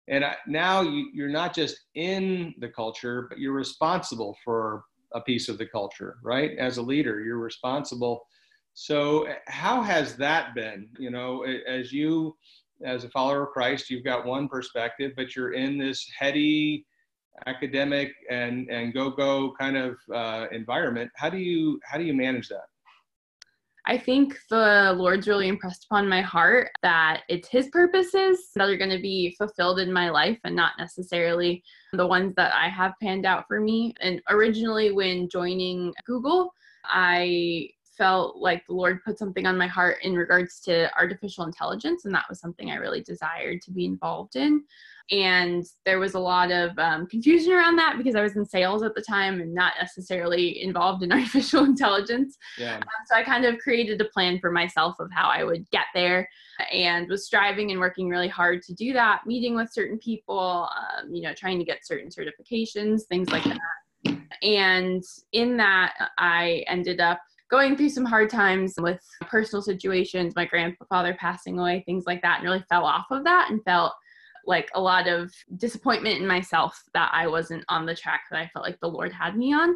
And 0.08 0.26
now 0.48 0.82
you, 0.82 1.10
you're 1.14 1.30
not 1.30 1.56
just 1.56 1.78
in 1.96 2.54
the 2.60 2.70
culture, 2.70 3.28
but 3.30 3.40
you're 3.40 3.54
responsible 3.54 4.38
for 4.44 4.84
a 5.14 5.22
piece 5.22 5.50
of 5.50 5.58
the 5.58 5.66
culture, 5.66 6.18
right? 6.24 6.52
As 6.58 6.78
a 6.78 6.82
leader, 6.82 7.22
you're 7.22 7.40
responsible. 7.40 8.28
So, 8.76 9.28
how 9.48 9.82
has 9.82 10.18
that 10.18 10.54
been? 10.54 10.90
You 11.00 11.10
know, 11.10 11.44
as 11.68 11.94
you, 11.94 12.36
as 12.84 13.03
a 13.03 13.10
follower 13.10 13.44
of 13.44 13.50
Christ, 13.50 13.89
you've 13.89 14.03
got 14.03 14.25
one 14.25 14.48
perspective, 14.48 15.13
but 15.15 15.36
you're 15.36 15.53
in 15.53 15.77
this 15.77 16.10
heady 16.17 16.86
academic 17.48 18.12
and 18.29 18.70
and 18.70 18.94
go 18.94 19.10
go 19.10 19.53
kind 19.60 19.77
of 19.77 19.98
uh, 20.13 20.48
environment. 20.51 21.12
How 21.15 21.29
do 21.29 21.38
you 21.38 21.79
how 21.84 21.98
do 21.98 22.03
you 22.03 22.13
manage 22.13 22.50
that? 22.50 22.65
I 23.88 24.00
think 24.00 24.36
the 24.50 24.96
Lord's 24.98 25.27
really 25.27 25.48
impressed 25.48 25.86
upon 25.86 26.10
my 26.10 26.22
heart 26.22 26.72
that 26.82 27.22
it's 27.29 27.48
His 27.48 27.67
purposes 27.67 28.50
that 28.55 28.67
are 28.67 28.77
going 28.77 28.89
to 28.89 29.01
be 29.01 29.36
fulfilled 29.38 29.79
in 29.79 29.94
my 29.94 30.10
life 30.10 30.39
and 30.44 30.55
not 30.55 30.74
necessarily 30.79 31.63
the 31.94 32.08
ones 32.08 32.34
that 32.36 32.51
I 32.53 32.67
have 32.67 32.94
panned 33.01 33.27
out 33.27 33.46
for 33.48 33.60
me. 33.60 33.94
And 34.01 34.22
originally, 34.29 34.91
when 34.91 35.29
joining 35.29 35.94
Google, 36.08 36.51
I 36.84 37.70
felt 37.98 38.38
like 38.38 38.66
the 38.68 38.74
Lord 38.74 39.04
put 39.04 39.20
something 39.20 39.46
on 39.46 39.58
my 39.58 39.68
heart 39.68 39.98
in 40.04 40.16
regards 40.16 40.60
to 40.62 40.94
artificial 40.98 41.46
intelligence, 41.46 42.06
and 42.06 42.14
that 42.14 42.25
was 42.30 42.40
something 42.40 42.72
I 42.72 42.75
really 42.75 43.02
desired 43.02 43.62
to 43.64 43.72
be 43.72 43.86
involved 43.86 44.36
in 44.36 44.64
and 45.12 45.64
there 45.86 46.00
was 46.00 46.16
a 46.16 46.20
lot 46.20 46.52
of 46.52 46.78
um, 46.80 47.06
confusion 47.06 47.54
around 47.54 47.75
that 47.75 47.96
because 47.98 48.16
I 48.16 48.24
was 48.24 48.36
in 48.36 48.46
sales 48.46 48.82
at 48.82 48.96
the 48.96 49.02
time 49.02 49.40
and 49.40 49.54
not 49.54 49.74
necessarily 49.80 50.64
involved 50.64 51.04
in 51.04 51.12
artificial 51.12 51.64
intelligence. 51.64 52.38
Yeah. 52.58 52.78
Um, 52.78 52.84
so 53.06 53.16
I 53.16 53.24
kind 53.24 53.46
of 53.46 53.60
created 53.60 54.02
a 54.02 54.06
plan 54.06 54.40
for 54.40 54.52
myself 54.52 54.96
of 55.00 55.10
how 55.12 55.30
I 55.30 55.44
would 55.44 55.70
get 55.70 55.86
there, 55.94 56.28
and 56.72 57.08
was 57.08 57.25
striving 57.25 57.72
and 57.72 57.80
working 57.80 58.10
really 58.10 58.28
hard 58.28 58.64
to 58.64 58.74
do 58.74 58.94
that. 58.94 59.28
Meeting 59.28 59.56
with 59.56 59.72
certain 59.72 60.00
people, 60.00 60.70
um, 60.75 61.14
you 61.14 61.22
know, 61.22 61.34
trying 61.34 61.60
to 61.60 61.66
get 61.66 61.86
certain 61.86 62.10
certifications, 62.10 63.04
things 63.04 63.30
like 63.30 63.44
that. 63.44 64.18
And 64.42 65.04
in 65.34 65.58
that, 65.58 65.94
I 66.18 66.64
ended 66.68 67.00
up 67.00 67.20
going 67.50 67.75
through 67.75 67.90
some 67.90 68.06
hard 68.06 68.30
times 68.30 68.75
with 68.78 69.00
personal 69.22 69.62
situations, 69.62 70.36
my 70.36 70.46
grandfather 70.46 71.16
passing 71.20 71.60
away, 71.60 71.84
things 71.86 72.06
like 72.08 72.22
that, 72.22 72.40
and 72.40 72.46
really 72.46 72.64
fell 72.70 72.86
off 72.86 73.06
of 73.12 73.24
that 73.24 73.50
and 73.52 73.64
felt 73.64 73.94
like 74.48 74.70
a 74.75 74.82
lot 74.82 75.08
of 75.08 75.32
disappointment 75.58 76.20
in 76.20 76.28
myself 76.28 76.82
that 76.94 77.10
I 77.14 77.28
wasn't 77.28 77.64
on 77.70 77.86
the 77.86 77.96
track 77.96 78.22
that 78.32 78.40
I 78.40 78.50
felt 78.54 78.66
like 78.66 78.80
the 78.80 78.90
Lord 78.90 79.12
had 79.12 79.36
me 79.36 79.54
on. 79.54 79.75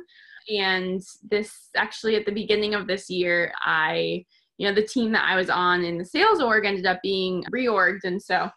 And 0.50 1.02
this 1.30 1.70
actually 1.76 2.16
at 2.16 2.26
the 2.26 2.32
beginning 2.32 2.74
of 2.74 2.88
this 2.88 3.10
year, 3.10 3.52
I, 3.64 4.26
you 4.58 4.68
know, 4.68 4.74
the 4.74 4.86
team 4.86 5.12
that 5.14 5.28
I 5.28 5.36
was 5.36 5.50
on 5.50 5.84
in 5.84 5.98
the 5.98 6.06
sales 6.06 6.42
org 6.42 6.66
ended 6.66 6.86
up 6.86 7.00
being 7.02 7.44
reorged. 7.54 8.04
And 8.04 8.22
so 8.22 8.50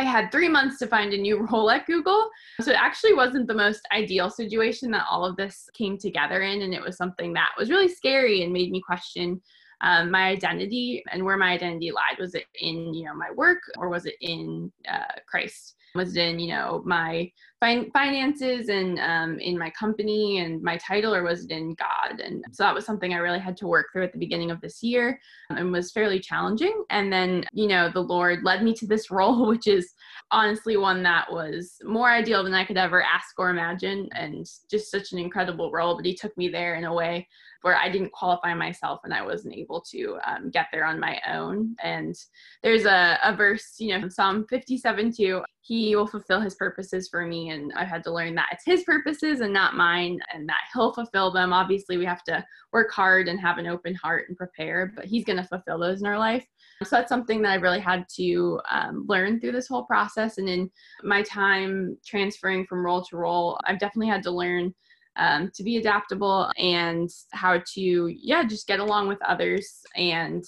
I 0.00 0.04
had 0.04 0.32
three 0.32 0.48
months 0.48 0.78
to 0.78 0.86
find 0.86 1.12
a 1.12 1.18
new 1.18 1.46
role 1.50 1.70
at 1.70 1.86
Google. 1.86 2.30
So 2.62 2.70
it 2.70 2.78
actually 2.80 3.12
wasn't 3.12 3.46
the 3.46 3.54
most 3.54 3.86
ideal 3.92 4.30
situation 4.30 4.90
that 4.92 5.04
all 5.10 5.26
of 5.26 5.36
this 5.36 5.68
came 5.74 5.98
together 5.98 6.40
in. 6.40 6.62
And 6.62 6.72
it 6.72 6.80
was 6.80 6.96
something 6.96 7.34
that 7.34 7.50
was 7.58 7.68
really 7.68 7.88
scary 7.88 8.42
and 8.42 8.52
made 8.52 8.70
me 8.70 8.80
question 8.80 9.42
um, 9.80 10.10
my 10.10 10.28
identity 10.28 11.02
and 11.10 11.24
where 11.24 11.36
my 11.36 11.52
identity 11.52 11.90
lied. 11.90 12.18
Was 12.18 12.34
it 12.34 12.44
in, 12.60 12.92
you 12.94 13.04
know, 13.04 13.14
my 13.14 13.30
work 13.34 13.60
or 13.78 13.88
was 13.88 14.06
it 14.06 14.16
in 14.20 14.70
uh, 14.88 15.20
Christ? 15.26 15.76
Was 15.94 16.16
it 16.16 16.20
in, 16.20 16.38
you 16.38 16.52
know, 16.52 16.82
my 16.84 17.30
fin- 17.60 17.90
finances 17.92 18.68
and 18.68 18.98
um, 19.00 19.40
in 19.40 19.58
my 19.58 19.70
company 19.70 20.38
and 20.38 20.62
my 20.62 20.76
title, 20.76 21.12
or 21.12 21.24
was 21.24 21.44
it 21.44 21.50
in 21.50 21.74
God? 21.74 22.20
And 22.20 22.44
so 22.52 22.62
that 22.62 22.74
was 22.74 22.86
something 22.86 23.12
I 23.12 23.18
really 23.18 23.40
had 23.40 23.56
to 23.56 23.66
work 23.66 23.86
through 23.92 24.04
at 24.04 24.12
the 24.12 24.18
beginning 24.18 24.52
of 24.52 24.60
this 24.60 24.84
year 24.84 25.18
and 25.50 25.72
was 25.72 25.90
fairly 25.90 26.20
challenging. 26.20 26.84
And 26.90 27.12
then, 27.12 27.44
you 27.52 27.66
know, 27.66 27.90
the 27.92 28.02
Lord 28.02 28.44
led 28.44 28.62
me 28.62 28.72
to 28.74 28.86
this 28.86 29.10
role, 29.10 29.48
which 29.48 29.66
is 29.66 29.92
honestly 30.30 30.76
one 30.76 31.02
that 31.02 31.32
was 31.32 31.76
more 31.82 32.10
ideal 32.10 32.44
than 32.44 32.54
I 32.54 32.64
could 32.64 32.78
ever 32.78 33.02
ask 33.02 33.36
or 33.36 33.50
imagine, 33.50 34.08
and 34.14 34.46
just 34.70 34.90
such 34.92 35.10
an 35.10 35.18
incredible 35.18 35.72
role. 35.72 35.96
But 35.96 36.06
He 36.06 36.14
took 36.14 36.36
me 36.36 36.50
there 36.50 36.76
in 36.76 36.84
a 36.84 36.94
way 36.94 37.26
where 37.62 37.76
I 37.76 37.90
didn't 37.90 38.12
qualify 38.12 38.54
myself 38.54 39.00
and 39.04 39.12
I 39.12 39.22
wasn't 39.22 39.54
able 39.54 39.80
to 39.90 40.18
um, 40.26 40.50
get 40.50 40.66
there 40.72 40.84
on 40.84 40.98
my 40.98 41.20
own. 41.28 41.76
And 41.82 42.14
there's 42.62 42.86
a, 42.86 43.18
a 43.22 43.34
verse, 43.34 43.74
you 43.78 43.98
know, 43.98 44.08
Psalm 44.08 44.46
57 44.48 45.12
2, 45.12 45.42
He 45.60 45.94
will 45.94 46.06
fulfill 46.06 46.40
His 46.40 46.54
purposes 46.54 47.08
for 47.10 47.26
me. 47.26 47.50
And 47.50 47.72
I've 47.76 47.88
had 47.88 48.02
to 48.04 48.12
learn 48.12 48.34
that 48.36 48.48
it's 48.52 48.64
His 48.64 48.84
purposes 48.84 49.40
and 49.40 49.52
not 49.52 49.76
mine, 49.76 50.20
and 50.32 50.48
that 50.48 50.60
He'll 50.72 50.92
fulfill 50.92 51.30
them. 51.30 51.52
Obviously, 51.52 51.96
we 51.96 52.04
have 52.06 52.24
to 52.24 52.44
work 52.72 52.90
hard 52.90 53.28
and 53.28 53.38
have 53.40 53.58
an 53.58 53.66
open 53.66 53.94
heart 53.94 54.26
and 54.28 54.36
prepare, 54.36 54.92
but 54.94 55.04
He's 55.04 55.24
going 55.24 55.38
to 55.38 55.44
fulfill 55.44 55.78
those 55.78 56.00
in 56.00 56.06
our 56.06 56.18
life. 56.18 56.46
So 56.82 56.96
that's 56.96 57.10
something 57.10 57.42
that 57.42 57.50
I 57.50 57.56
really 57.56 57.80
had 57.80 58.06
to 58.16 58.58
um, 58.70 59.04
learn 59.06 59.38
through 59.38 59.52
this 59.52 59.68
whole 59.68 59.84
process. 59.84 60.38
And 60.38 60.48
in 60.48 60.70
my 61.02 61.22
time 61.22 61.98
transferring 62.06 62.64
from 62.64 62.84
role 62.84 63.04
to 63.04 63.18
role, 63.18 63.60
I've 63.66 63.78
definitely 63.78 64.08
had 64.08 64.22
to 64.22 64.30
learn 64.30 64.74
um, 65.16 65.50
to 65.54 65.62
be 65.62 65.76
adaptable 65.76 66.50
and 66.58 67.10
how 67.32 67.60
to 67.74 68.08
yeah 68.08 68.44
just 68.44 68.66
get 68.66 68.80
along 68.80 69.08
with 69.08 69.18
others. 69.22 69.80
And 69.96 70.44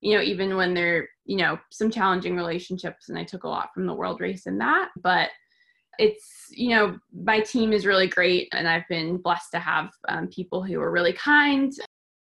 you 0.00 0.14
know 0.14 0.22
even 0.22 0.56
when 0.56 0.74
they're 0.74 1.08
you 1.24 1.36
know 1.36 1.58
some 1.70 1.90
challenging 1.90 2.36
relationships 2.36 3.08
and 3.08 3.18
i 3.18 3.24
took 3.24 3.44
a 3.44 3.48
lot 3.48 3.70
from 3.74 3.86
the 3.86 3.94
world 3.94 4.20
race 4.20 4.46
in 4.46 4.58
that 4.58 4.90
but 5.02 5.30
it's 5.98 6.46
you 6.50 6.70
know 6.70 6.96
my 7.24 7.40
team 7.40 7.72
is 7.72 7.86
really 7.86 8.06
great 8.06 8.48
and 8.52 8.68
i've 8.68 8.86
been 8.88 9.16
blessed 9.16 9.50
to 9.50 9.58
have 9.58 9.90
um, 10.08 10.28
people 10.28 10.62
who 10.62 10.80
are 10.80 10.92
really 10.92 11.12
kind. 11.12 11.72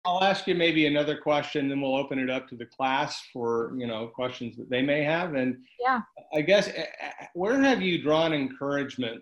I'll 0.05 0.23
ask 0.23 0.47
you 0.47 0.55
maybe 0.55 0.87
another 0.87 1.17
question 1.17 1.67
then 1.67 1.81
we'll 1.81 1.95
open 1.95 2.19
it 2.19 2.29
up 2.29 2.47
to 2.49 2.55
the 2.55 2.65
class 2.65 3.21
for 3.31 3.73
you 3.77 3.85
know 3.85 4.07
questions 4.07 4.55
that 4.57 4.69
they 4.69 4.81
may 4.81 5.03
have. 5.03 5.35
And 5.35 5.57
yeah. 5.79 6.01
I 6.33 6.41
guess 6.41 6.69
eh, 6.69 6.85
eh, 7.01 7.25
where 7.33 7.61
have 7.61 7.81
you 7.81 8.01
drawn 8.01 8.33
encouragement 8.33 9.21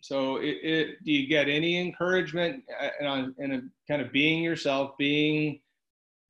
so, 0.00 0.36
it, 0.36 0.58
it, 0.62 1.04
do 1.04 1.12
you 1.12 1.26
get 1.26 1.48
any 1.48 1.80
encouragement 1.80 2.62
in, 3.00 3.34
in 3.38 3.52
a 3.52 3.60
kind 3.88 4.02
of 4.02 4.12
being 4.12 4.42
yourself, 4.42 4.92
being, 4.98 5.60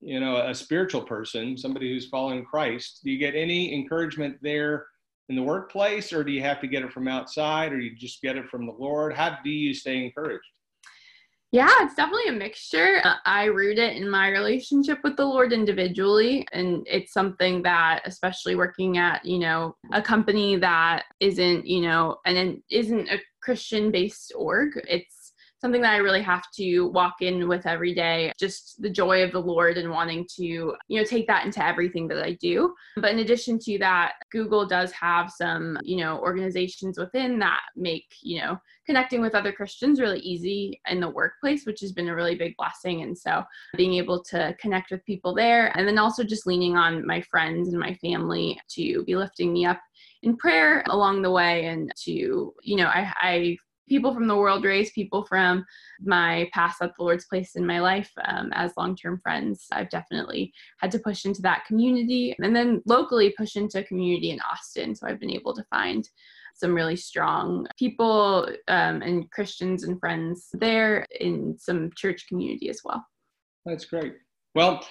you 0.00 0.20
know, 0.20 0.36
a 0.36 0.54
spiritual 0.54 1.02
person, 1.02 1.56
somebody 1.58 1.92
who's 1.92 2.08
following 2.08 2.44
Christ? 2.44 3.00
Do 3.04 3.10
you 3.10 3.18
get 3.18 3.34
any 3.34 3.74
encouragement 3.74 4.38
there 4.40 4.86
in 5.28 5.36
the 5.36 5.42
workplace, 5.42 6.12
or 6.12 6.22
do 6.22 6.32
you 6.32 6.42
have 6.42 6.60
to 6.60 6.68
get 6.68 6.84
it 6.84 6.92
from 6.92 7.08
outside, 7.08 7.72
or 7.72 7.80
you 7.80 7.94
just 7.96 8.22
get 8.22 8.36
it 8.36 8.48
from 8.48 8.66
the 8.66 8.72
Lord? 8.72 9.12
How 9.12 9.38
do 9.42 9.50
you 9.50 9.74
stay 9.74 10.04
encouraged? 10.04 10.46
Yeah, 11.52 11.70
it's 11.80 11.94
definitely 11.94 12.28
a 12.28 12.32
mixture. 12.32 13.00
Uh, 13.04 13.14
I 13.24 13.44
root 13.44 13.78
it 13.78 13.96
in 13.96 14.10
my 14.10 14.28
relationship 14.28 14.98
with 15.04 15.16
the 15.16 15.24
Lord 15.24 15.52
individually. 15.52 16.46
And 16.52 16.86
it's 16.90 17.12
something 17.12 17.62
that, 17.62 18.02
especially 18.04 18.56
working 18.56 18.98
at, 18.98 19.24
you 19.24 19.38
know, 19.38 19.76
a 19.92 20.02
company 20.02 20.56
that 20.56 21.04
isn't, 21.20 21.66
you 21.66 21.82
know, 21.82 22.18
and 22.26 22.60
isn't 22.70 23.08
a 23.08 23.18
Christian 23.46 23.92
based 23.92 24.32
org, 24.36 24.72
it's 24.88 25.32
something 25.60 25.80
that 25.80 25.94
I 25.94 25.98
really 25.98 26.22
have 26.22 26.44
to 26.56 26.88
walk 26.88 27.22
in 27.22 27.48
with 27.48 27.64
every 27.64 27.94
day. 27.94 28.32
Just 28.38 28.82
the 28.82 28.90
joy 28.90 29.22
of 29.22 29.32
the 29.32 29.40
Lord 29.40 29.78
and 29.78 29.90
wanting 29.90 30.26
to, 30.36 30.44
you 30.44 30.74
know, 30.88 31.04
take 31.04 31.26
that 31.28 31.46
into 31.46 31.64
everything 31.64 32.08
that 32.08 32.22
I 32.22 32.32
do. 32.32 32.74
But 32.96 33.12
in 33.12 33.20
addition 33.20 33.58
to 33.60 33.78
that, 33.78 34.14
Google 34.30 34.66
does 34.66 34.92
have 34.92 35.30
some, 35.30 35.78
you 35.82 35.96
know, 35.96 36.18
organizations 36.18 36.98
within 36.98 37.38
that 37.38 37.60
make, 37.74 38.06
you 38.20 38.40
know, 38.40 38.58
connecting 38.84 39.20
with 39.20 39.34
other 39.34 39.52
Christians 39.52 40.00
really 40.00 40.20
easy 40.20 40.80
in 40.88 41.00
the 41.00 41.08
workplace, 41.08 41.64
which 41.64 41.80
has 41.80 41.92
been 41.92 42.08
a 42.08 42.14
really 42.14 42.34
big 42.34 42.54
blessing. 42.56 43.02
And 43.02 43.16
so 43.16 43.42
being 43.76 43.94
able 43.94 44.22
to 44.24 44.54
connect 44.60 44.90
with 44.90 45.04
people 45.06 45.34
there 45.34 45.76
and 45.76 45.88
then 45.88 45.98
also 45.98 46.22
just 46.22 46.46
leaning 46.46 46.76
on 46.76 47.06
my 47.06 47.20
friends 47.22 47.68
and 47.68 47.78
my 47.78 47.94
family 47.94 48.60
to 48.70 49.04
be 49.04 49.16
lifting 49.16 49.52
me 49.52 49.64
up 49.64 49.80
in 50.26 50.36
prayer 50.36 50.82
along 50.90 51.22
the 51.22 51.30
way 51.30 51.66
and 51.66 51.92
to 52.04 52.52
you 52.62 52.76
know 52.76 52.86
I, 52.86 53.12
I 53.20 53.56
people 53.88 54.12
from 54.12 54.26
the 54.26 54.36
world 54.36 54.64
race, 54.64 54.90
people 54.90 55.24
from 55.24 55.64
my 56.00 56.50
past 56.52 56.82
at 56.82 56.90
the 56.96 57.04
Lord's 57.04 57.26
place 57.26 57.54
in 57.54 57.64
my 57.64 57.78
life 57.78 58.10
um, 58.26 58.50
as 58.52 58.72
long 58.76 58.96
term 58.96 59.20
friends. 59.20 59.66
I've 59.72 59.90
definitely 59.90 60.52
had 60.78 60.90
to 60.90 60.98
push 60.98 61.24
into 61.24 61.40
that 61.42 61.64
community 61.66 62.34
and 62.38 62.54
then 62.54 62.82
locally 62.84 63.32
push 63.38 63.54
into 63.54 63.78
a 63.78 63.84
community 63.84 64.30
in 64.30 64.40
Austin. 64.40 64.94
So 64.96 65.06
I've 65.06 65.20
been 65.20 65.30
able 65.30 65.54
to 65.54 65.64
find 65.70 66.08
some 66.56 66.74
really 66.74 66.96
strong 66.96 67.68
people 67.78 68.48
um, 68.66 69.02
and 69.02 69.30
Christians 69.30 69.84
and 69.84 70.00
friends 70.00 70.48
there 70.54 71.06
in 71.20 71.56
some 71.58 71.90
church 71.94 72.26
community 72.28 72.68
as 72.70 72.80
well. 72.84 73.04
That's 73.66 73.84
great. 73.84 74.14
Well, 74.54 74.84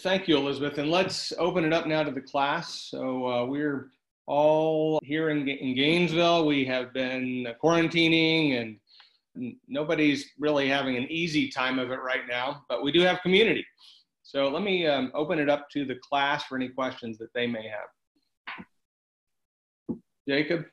thank 0.00 0.28
you, 0.28 0.36
Elizabeth. 0.36 0.76
And 0.76 0.90
let's 0.90 1.32
open 1.38 1.64
it 1.64 1.72
up 1.72 1.86
now 1.86 2.02
to 2.02 2.10
the 2.10 2.20
class. 2.20 2.88
So 2.90 3.26
uh, 3.26 3.44
we're 3.46 3.90
all 4.28 5.00
here 5.02 5.30
in, 5.30 5.48
in 5.48 5.74
Gainesville. 5.74 6.46
We 6.46 6.64
have 6.66 6.92
been 6.92 7.48
quarantining 7.62 8.60
and 8.60 9.56
nobody's 9.66 10.26
really 10.38 10.68
having 10.68 10.96
an 10.96 11.10
easy 11.10 11.48
time 11.48 11.78
of 11.78 11.90
it 11.90 12.00
right 12.00 12.26
now, 12.28 12.62
but 12.68 12.82
we 12.82 12.92
do 12.92 13.00
have 13.00 13.20
community. 13.22 13.66
So 14.22 14.48
let 14.48 14.62
me 14.62 14.86
um, 14.86 15.10
open 15.14 15.38
it 15.38 15.48
up 15.48 15.70
to 15.70 15.86
the 15.86 15.96
class 16.06 16.44
for 16.44 16.56
any 16.56 16.68
questions 16.68 17.16
that 17.18 17.32
they 17.34 17.46
may 17.46 17.66
have. 17.68 19.98
Jacob? 20.28 20.66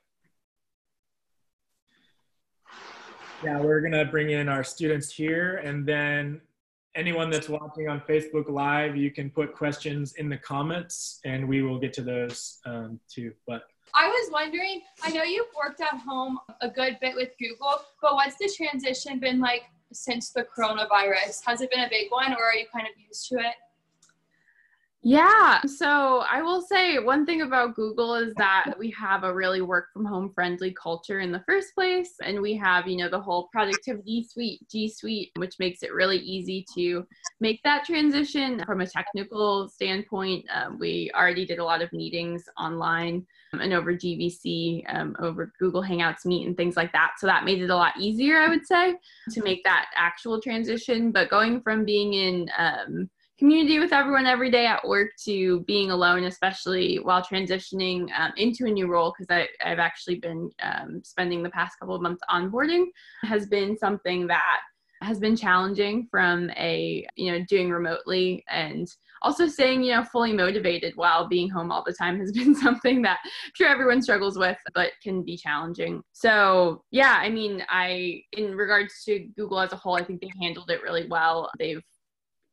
Yeah, 3.42 3.62
we're 3.62 3.80
gonna 3.80 4.04
bring 4.04 4.32
in 4.32 4.50
our 4.50 4.66
students 4.66 5.14
here 5.14 5.58
and 5.58 5.86
then 5.86 6.42
anyone 6.96 7.30
that's 7.30 7.50
watching 7.50 7.90
on 7.90 8.02
Facebook 8.02 8.50
Live, 8.50 8.96
you 8.96 9.12
can 9.12 9.30
put 9.30 9.54
questions 9.54 10.14
in 10.14 10.30
the 10.30 10.38
comments 10.38 11.20
and 11.26 11.48
we 11.48 11.62
will 11.62 11.78
get 11.78 11.94
to 11.94 12.02
those 12.02 12.60
um, 12.66 13.00
too. 13.10 13.34
But 13.46 13.64
I 13.94 14.08
was 14.08 14.30
wondering, 14.32 14.82
I 15.04 15.12
know 15.12 15.24
you've 15.24 15.48
worked 15.56 15.82
at 15.82 16.00
home 16.00 16.40
a 16.62 16.70
good 16.70 16.98
bit 17.02 17.16
with 17.16 17.30
Google, 17.40 17.82
but 18.02 18.14
what's 18.14 18.38
the 18.38 18.52
transition 18.56 19.20
been 19.20 19.40
like 19.40 19.64
since 19.94 20.32
the 20.32 20.46
coronavirus? 20.58 21.42
Has 21.46 21.62
it 21.62 21.70
been 21.72 21.82
a 21.82 21.90
big 21.90 22.12
one 22.12 22.34
or 22.34 22.44
are 22.44 22.56
you 22.56 22.66
kind 22.74 22.88
of 22.88 22.94
used 22.98 23.28
to 23.30 23.36
it? 23.36 23.56
Yeah. 25.08 25.62
So 25.68 26.24
I 26.28 26.42
will 26.42 26.64
say 26.64 26.98
one 26.98 27.28
thing 27.28 27.44
about 27.44 27.76
Google 27.76 28.16
is 28.16 28.34
that 28.38 28.74
we 28.80 28.90
have 29.00 29.24
a 29.24 29.32
really 29.32 29.62
work 29.62 29.94
from 29.94 30.04
home 30.04 30.32
friendly 30.34 30.74
culture 30.74 31.20
in 31.20 31.32
the 31.32 31.44
first 31.46 31.76
place. 31.76 32.16
And 32.24 32.42
we 32.42 32.58
have, 32.58 32.88
you 32.88 32.98
know, 32.98 33.08
the 33.08 33.22
whole 33.22 33.48
productivity 33.52 34.24
suite, 34.24 34.62
G 34.68 34.90
Suite, 34.90 35.30
which 35.36 35.60
makes 35.60 35.84
it 35.84 35.94
really 35.94 36.18
easy 36.18 36.66
to 36.74 37.06
make 37.40 37.62
that 37.62 37.86
transition 37.86 38.64
from 38.66 38.82
a 38.82 38.88
technical 38.88 39.70
standpoint. 39.70 40.44
Um, 40.52 40.80
we 40.80 41.12
already 41.14 41.46
did 41.46 41.60
a 41.60 41.64
lot 41.64 41.84
of 41.84 41.94
meetings 41.94 42.44
online 42.58 43.28
um, 43.54 43.62
and 43.62 43.74
over 43.74 43.94
GVC, 43.94 44.86
um, 44.88 45.16
over 45.20 45.54
Google 45.60 45.84
Hangouts 45.84 46.26
Meet 46.26 46.48
and 46.48 46.58
things 46.58 46.76
like 46.76 46.92
that. 46.94 47.12
So 47.20 47.28
that 47.28 47.46
made 47.46 47.62
it 47.62 47.70
a 47.70 47.76
lot 47.76 47.94
easier, 48.00 48.40
I 48.40 48.50
would 48.50 48.66
say, 48.66 48.96
to 49.34 49.44
make 49.44 49.64
that 49.66 49.86
actual 49.96 50.42
transition. 50.42 51.12
But 51.12 51.30
going 51.30 51.62
from 51.62 51.86
being 51.86 52.14
in, 52.16 52.50
um, 52.58 53.08
community 53.38 53.80
with 53.80 53.92
everyone 53.92 54.26
every 54.26 54.50
day 54.50 54.66
at 54.66 54.88
work 54.88 55.10
to 55.26 55.62
being 55.62 55.92
alone, 55.92 56.24
especially 56.24 56.98
while 56.98 57.22
transitioning 57.22 58.08
um, 58.18 58.32
into 58.38 58.66
a 58.66 58.72
new 58.72 58.88
role, 58.88 59.14
because 59.18 59.48
I've 59.64 59.80
actually 59.80 60.20
been 60.20 60.50
um, 60.62 61.02
spending 61.04 61.44
the 61.44 61.50
past 61.50 61.78
couple 61.80 61.96
of 61.96 62.02
months 62.02 62.22
onboarding, 62.30 62.86
has 63.24 63.48
been 63.48 63.78
something 63.78 64.28
that 64.28 64.60
has 65.02 65.20
been 65.20 65.36
challenging 65.36 66.08
from 66.10 66.50
a 66.52 67.06
you 67.16 67.32
know 67.32 67.44
doing 67.50 67.70
remotely 67.70 68.44
and 68.50 68.88
also 69.22 69.46
staying 69.46 69.84
you 69.84 69.92
know 69.92 70.04
fully 70.06 70.32
motivated 70.32 70.94
while 70.96 71.28
being 71.28 71.50
home 71.50 71.72
all 71.72 71.84
the 71.86 71.94
time 71.94 72.18
has 72.18 72.32
been 72.40 72.56
something 72.56 73.02
that 73.02 73.20
I'm 73.24 73.52
sure 73.54 73.68
everyone 73.68 74.02
struggles 74.02 74.38
with 74.38 74.58
but 74.74 74.92
can 75.04 75.22
be 75.24 75.38
challenging. 75.38 76.02
So 76.14 76.84
yeah 76.92 77.18
i 77.20 77.30
mean 77.30 77.64
i 77.70 78.22
in 78.32 78.56
regards 78.56 79.04
to 79.04 79.28
google 79.36 79.60
as 79.60 79.74
a 79.74 79.76
whole 79.76 79.96
i 79.96 80.04
think 80.04 80.22
they 80.22 80.32
handled 80.42 80.72
it 80.72 80.82
really 80.82 81.08
well. 81.08 81.52
They've 81.60 81.84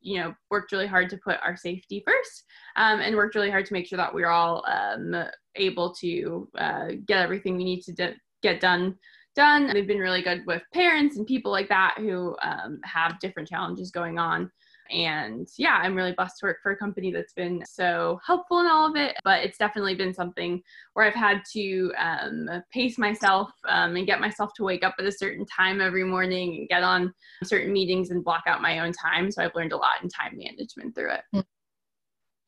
you 0.02 0.18
know 0.18 0.34
worked 0.50 0.72
really 0.72 0.86
hard 0.86 1.08
to 1.10 1.16
put 1.18 1.38
our 1.42 1.56
safety 1.56 2.02
first 2.06 2.44
um, 2.76 3.00
and 3.00 3.16
worked 3.16 3.34
really 3.34 3.50
hard 3.50 3.66
to 3.66 3.72
make 3.72 3.86
sure 3.86 3.96
that 3.96 4.12
we're 4.12 4.28
all 4.28 4.64
um, 4.66 5.14
able 5.56 5.94
to 5.94 6.48
uh, 6.58 6.88
get 7.06 7.22
everything 7.22 7.56
we 7.56 7.64
need 7.64 7.82
to 7.82 8.14
get 8.42 8.60
done 8.60 8.96
done. 9.34 9.72
They've 9.72 9.86
been 9.86 9.98
really 9.98 10.22
good 10.22 10.42
with 10.46 10.62
parents 10.74 11.16
and 11.16 11.26
people 11.26 11.50
like 11.50 11.68
that 11.68 11.94
who 11.98 12.36
um, 12.42 12.80
have 12.84 13.18
different 13.20 13.48
challenges 13.48 13.90
going 13.90 14.18
on 14.18 14.50
and 14.90 15.48
yeah, 15.56 15.78
I'm 15.82 15.94
really 15.94 16.12
blessed 16.12 16.38
to 16.40 16.46
work 16.46 16.58
for 16.62 16.72
a 16.72 16.76
company 16.76 17.12
that's 17.12 17.32
been 17.32 17.62
so 17.66 18.20
helpful 18.26 18.60
in 18.60 18.66
all 18.66 18.88
of 18.88 18.96
it. 18.96 19.16
But 19.24 19.44
it's 19.44 19.58
definitely 19.58 19.94
been 19.94 20.12
something 20.12 20.62
where 20.94 21.06
I've 21.06 21.14
had 21.14 21.42
to 21.52 21.92
um, 21.98 22.48
pace 22.72 22.98
myself 22.98 23.50
um, 23.68 23.96
and 23.96 24.06
get 24.06 24.20
myself 24.20 24.50
to 24.56 24.64
wake 24.64 24.84
up 24.84 24.94
at 24.98 25.04
a 25.04 25.12
certain 25.12 25.46
time 25.46 25.80
every 25.80 26.04
morning 26.04 26.56
and 26.58 26.68
get 26.68 26.82
on 26.82 27.12
certain 27.44 27.72
meetings 27.72 28.10
and 28.10 28.24
block 28.24 28.44
out 28.46 28.62
my 28.62 28.80
own 28.80 28.92
time. 28.92 29.30
So 29.30 29.42
I've 29.42 29.54
learned 29.54 29.72
a 29.72 29.76
lot 29.76 30.02
in 30.02 30.08
time 30.08 30.36
management 30.36 30.94
through 30.94 31.12
it. 31.12 31.46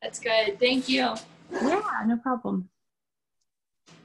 That's 0.01 0.19
good. 0.19 0.59
Thank 0.59 0.87
you. 0.87 1.15
Yeah, 1.51 1.81
no 2.05 2.17
problem. 2.17 2.69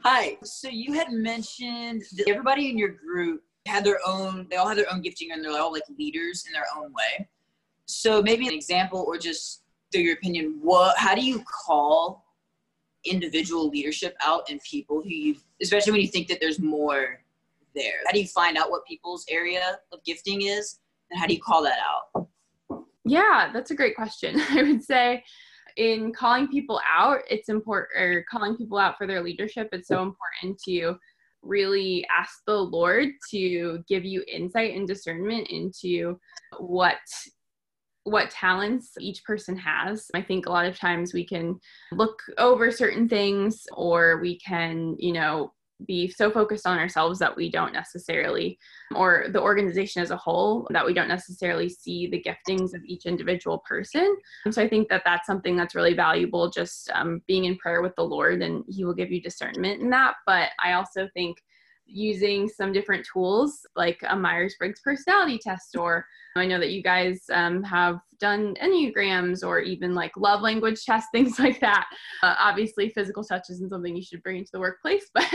Hi. 0.03 0.39
So 0.43 0.69
you 0.69 0.95
had 0.95 1.11
mentioned 1.11 2.03
that 2.17 2.29
everybody 2.29 2.71
in 2.71 2.79
your 2.79 2.89
group 2.89 3.43
had 3.67 3.85
their 3.85 3.99
own, 4.07 4.47
they 4.51 4.57
all 4.57 4.69
had 4.69 4.79
their 4.79 4.91
own 4.91 5.03
gifting 5.03 5.33
and 5.33 5.45
they're 5.45 5.61
all 5.61 5.73
like 5.73 5.83
leaders 5.99 6.45
in 6.47 6.53
their 6.53 6.65
own 6.77 6.93
way. 6.93 7.29
So 7.91 8.23
maybe 8.23 8.47
an 8.47 8.55
example 8.55 9.05
or 9.07 9.19
just 9.19 9.63
through 9.93 10.03
your 10.03 10.15
opinion, 10.15 10.59
what 10.63 10.97
how 10.97 11.15
do 11.15 11.23
you 11.23 11.43
call 11.67 12.25
individual 13.05 13.69
leadership 13.69 14.15
out 14.23 14.51
in 14.51 14.59
people 14.61 15.03
who 15.03 15.09
you 15.09 15.37
especially 15.63 15.93
when 15.93 16.01
you 16.01 16.09
think 16.09 16.29
that 16.29 16.41
there's 16.41 16.59
more 16.59 17.21
there? 17.75 18.01
How 18.07 18.13
do 18.13 18.21
you 18.21 18.29
find 18.29 18.57
out 18.57 18.71
what 18.71 18.85
people's 18.87 19.25
area 19.29 19.79
of 19.93 20.03
gifting 20.05 20.43
is 20.43 20.79
and 21.11 21.21
how 21.21 21.27
do 21.27 21.35
you 21.35 21.41
call 21.41 21.63
that 21.63 21.79
out? 21.81 22.29
Yeah, 23.05 23.51
that's 23.53 23.71
a 23.71 23.75
great 23.75 23.97
question. 23.97 24.41
I 24.51 24.63
would 24.63 24.83
say 24.83 25.25
in 25.77 26.13
calling 26.13 26.49
people 26.49 26.81
out, 26.87 27.21
it's 27.29 27.49
important 27.49 28.01
or 28.01 28.25
calling 28.31 28.57
people 28.57 28.79
out 28.79 28.99
for 28.99 29.07
their 29.07 29.23
leadership, 29.23 29.69
it's 29.73 29.89
so 29.89 30.03
important 30.03 30.61
to 30.65 30.97
really 31.43 32.07
ask 32.15 32.43
the 32.47 32.55
Lord 32.55 33.09
to 33.31 33.83
give 33.89 34.05
you 34.05 34.23
insight 34.31 34.77
and 34.77 34.87
discernment 34.87 35.49
into 35.49 36.19
what 36.59 36.99
what 38.11 38.31
talents 38.31 38.93
each 38.99 39.23
person 39.25 39.57
has. 39.57 40.11
I 40.15 40.23
think 40.23 40.47
a 40.47 40.51
lot 40.51 40.67
of 40.67 40.79
times 40.79 41.15
we 41.15 41.25
can 41.25 41.59
look 41.93 42.21
over 42.39 42.71
certain 42.71 43.09
things 43.09 43.67
or 43.73 44.21
we 44.21 44.39
can, 44.39 44.97
you 44.99 45.13
know, 45.13 45.53
be 45.87 46.09
so 46.11 46.31
focused 46.31 46.67
on 46.67 46.79
ourselves 46.79 47.19
that 47.19 47.35
we 47.35 47.51
don't 47.51 47.73
necessarily, 47.73 48.59
or 48.95 49.27
the 49.33 49.41
organization 49.41 50.03
as 50.03 50.11
a 50.11 50.17
whole, 50.17 50.67
that 50.71 50.85
we 50.85 50.93
don't 50.93 51.09
necessarily 51.09 51.69
see 51.69 52.07
the 52.09 52.23
giftings 52.23 52.75
of 52.75 52.85
each 52.85 53.07
individual 53.07 53.59
person. 53.67 54.15
So 54.51 54.63
I 54.63 54.69
think 54.69 54.89
that 54.89 55.03
that's 55.05 55.27
something 55.27 55.57
that's 55.57 55.75
really 55.75 55.95
valuable, 55.95 56.51
just 56.51 56.91
um, 56.93 57.23
being 57.27 57.45
in 57.45 57.57
prayer 57.57 57.81
with 57.81 57.95
the 57.97 58.05
Lord, 58.05 58.43
and 58.43 58.65
He 58.69 58.85
will 58.85 58.95
give 58.95 59.11
you 59.11 59.23
discernment 59.23 59.81
in 59.81 59.91
that. 59.91 60.17
But 60.27 60.51
I 60.63 60.73
also 60.73 61.09
think 61.15 61.39
using 61.91 62.49
some 62.49 62.73
different 62.73 63.07
tools 63.11 63.61
like 63.77 63.99
a 64.09 64.17
Myers 64.17 64.55
Briggs 64.59 64.81
personality 64.83 65.39
test, 65.39 65.77
or 65.77 66.05
I 66.37 66.47
know 66.47 66.61
that 66.61 66.71
you 66.71 66.83
guys 66.83 67.23
um, 67.33 67.63
have 67.65 67.99
done 68.21 68.55
Enneagrams 68.63 69.45
or 69.45 69.61
even 69.61 69.95
like 69.95 70.13
love 70.17 70.43
language 70.43 70.85
tests, 70.85 71.09
things 71.13 71.39
like 71.39 71.61
that. 71.61 71.87
Uh, 72.23 72.35
obviously, 72.39 72.91
physical 72.91 73.25
touch 73.25 73.45
isn't 73.51 73.71
something 73.71 73.97
you 73.97 74.03
should 74.03 74.23
bring 74.23 74.39
into 74.39 74.51
the 74.53 74.61
workplace, 74.61 75.11
but 75.15 75.27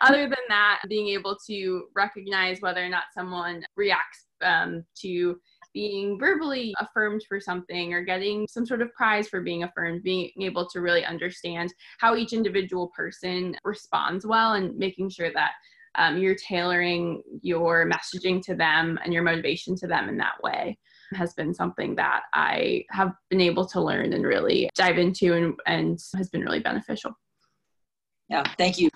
other 0.00 0.28
than 0.28 0.44
that, 0.48 0.80
being 0.88 1.08
able 1.08 1.36
to 1.46 1.84
recognize 1.94 2.60
whether 2.60 2.84
or 2.84 2.88
not 2.88 3.04
someone 3.14 3.64
reacts 3.76 4.26
um, 4.42 4.84
to 5.00 5.36
being 5.74 6.18
verbally 6.18 6.74
affirmed 6.80 7.22
for 7.28 7.40
something 7.40 7.94
or 7.94 8.04
getting 8.04 8.46
some 8.46 8.66
sort 8.66 8.82
of 8.82 8.92
prize 8.92 9.28
for 9.28 9.40
being 9.40 9.62
affirmed, 9.62 10.02
being 10.02 10.30
able 10.40 10.68
to 10.68 10.80
really 10.80 11.04
understand 11.04 11.72
how 11.98 12.14
each 12.14 12.32
individual 12.32 12.92
person 12.94 13.56
responds 13.64 14.26
well 14.26 14.54
and 14.54 14.76
making 14.76 15.08
sure 15.08 15.32
that 15.32 15.52
um, 15.96 16.18
you're 16.18 16.34
tailoring 16.34 17.22
your 17.42 17.88
messaging 17.88 18.42
to 18.44 18.54
them 18.54 18.98
and 19.04 19.12
your 19.12 19.22
motivation 19.22 19.76
to 19.76 19.86
them 19.86 20.08
in 20.08 20.16
that 20.18 20.42
way 20.42 20.78
has 21.14 21.34
been 21.34 21.52
something 21.52 21.94
that 21.96 22.22
I 22.32 22.84
have 22.90 23.12
been 23.28 23.40
able 23.40 23.66
to 23.66 23.80
learn 23.80 24.12
and 24.12 24.24
really 24.24 24.70
dive 24.74 24.98
into 24.98 25.34
and, 25.34 25.54
and 25.66 25.98
has 26.16 26.30
been 26.30 26.42
really 26.42 26.60
beneficial. 26.60 27.12
Yeah, 28.28 28.44
thank 28.56 28.78
you. 28.78 28.88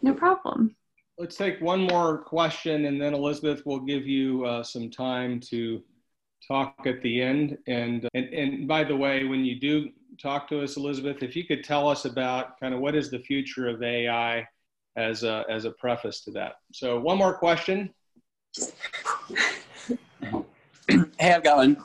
No 0.00 0.14
problem. 0.14 0.74
Let's 1.18 1.36
take 1.36 1.60
one 1.60 1.82
more 1.82 2.18
question 2.18 2.86
and 2.86 3.00
then 3.00 3.14
Elizabeth 3.14 3.66
will 3.66 3.80
give 3.80 4.06
you 4.06 4.46
uh, 4.46 4.62
some 4.62 4.90
time 4.90 5.40
to 5.50 5.82
talk 6.46 6.74
at 6.86 7.02
the 7.02 7.20
end. 7.20 7.58
And, 7.66 8.08
and, 8.14 8.26
and 8.32 8.68
by 8.68 8.84
the 8.84 8.96
way, 8.96 9.24
when 9.24 9.44
you 9.44 9.60
do 9.60 9.90
talk 10.20 10.48
to 10.48 10.62
us, 10.62 10.76
Elizabeth, 10.76 11.22
if 11.22 11.36
you 11.36 11.44
could 11.44 11.64
tell 11.64 11.88
us 11.88 12.04
about 12.04 12.58
kind 12.58 12.74
of 12.74 12.80
what 12.80 12.94
is 12.94 13.10
the 13.10 13.18
future 13.18 13.68
of 13.68 13.82
AI 13.82 14.46
as 14.96 15.24
a, 15.24 15.44
as 15.48 15.64
a 15.64 15.70
preface 15.72 16.22
to 16.24 16.30
that. 16.32 16.54
So 16.72 17.00
one 17.00 17.18
more 17.18 17.34
question. 17.34 17.90
hey, 20.88 21.32
I've 21.32 21.44
got 21.44 21.56
one. 21.58 21.76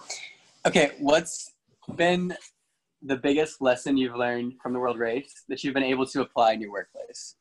Okay, 0.65 0.91
what's 0.99 1.53
been 1.95 2.35
the 3.01 3.15
biggest 3.15 3.61
lesson 3.61 3.97
you've 3.97 4.15
learned 4.15 4.53
from 4.61 4.73
the 4.73 4.79
world 4.79 4.97
race 4.97 5.43
that 5.47 5.63
you've 5.63 5.73
been 5.73 5.83
able 5.83 6.05
to 6.07 6.21
apply 6.21 6.53
in 6.53 6.61
your 6.61 6.71
workplace? 6.71 7.35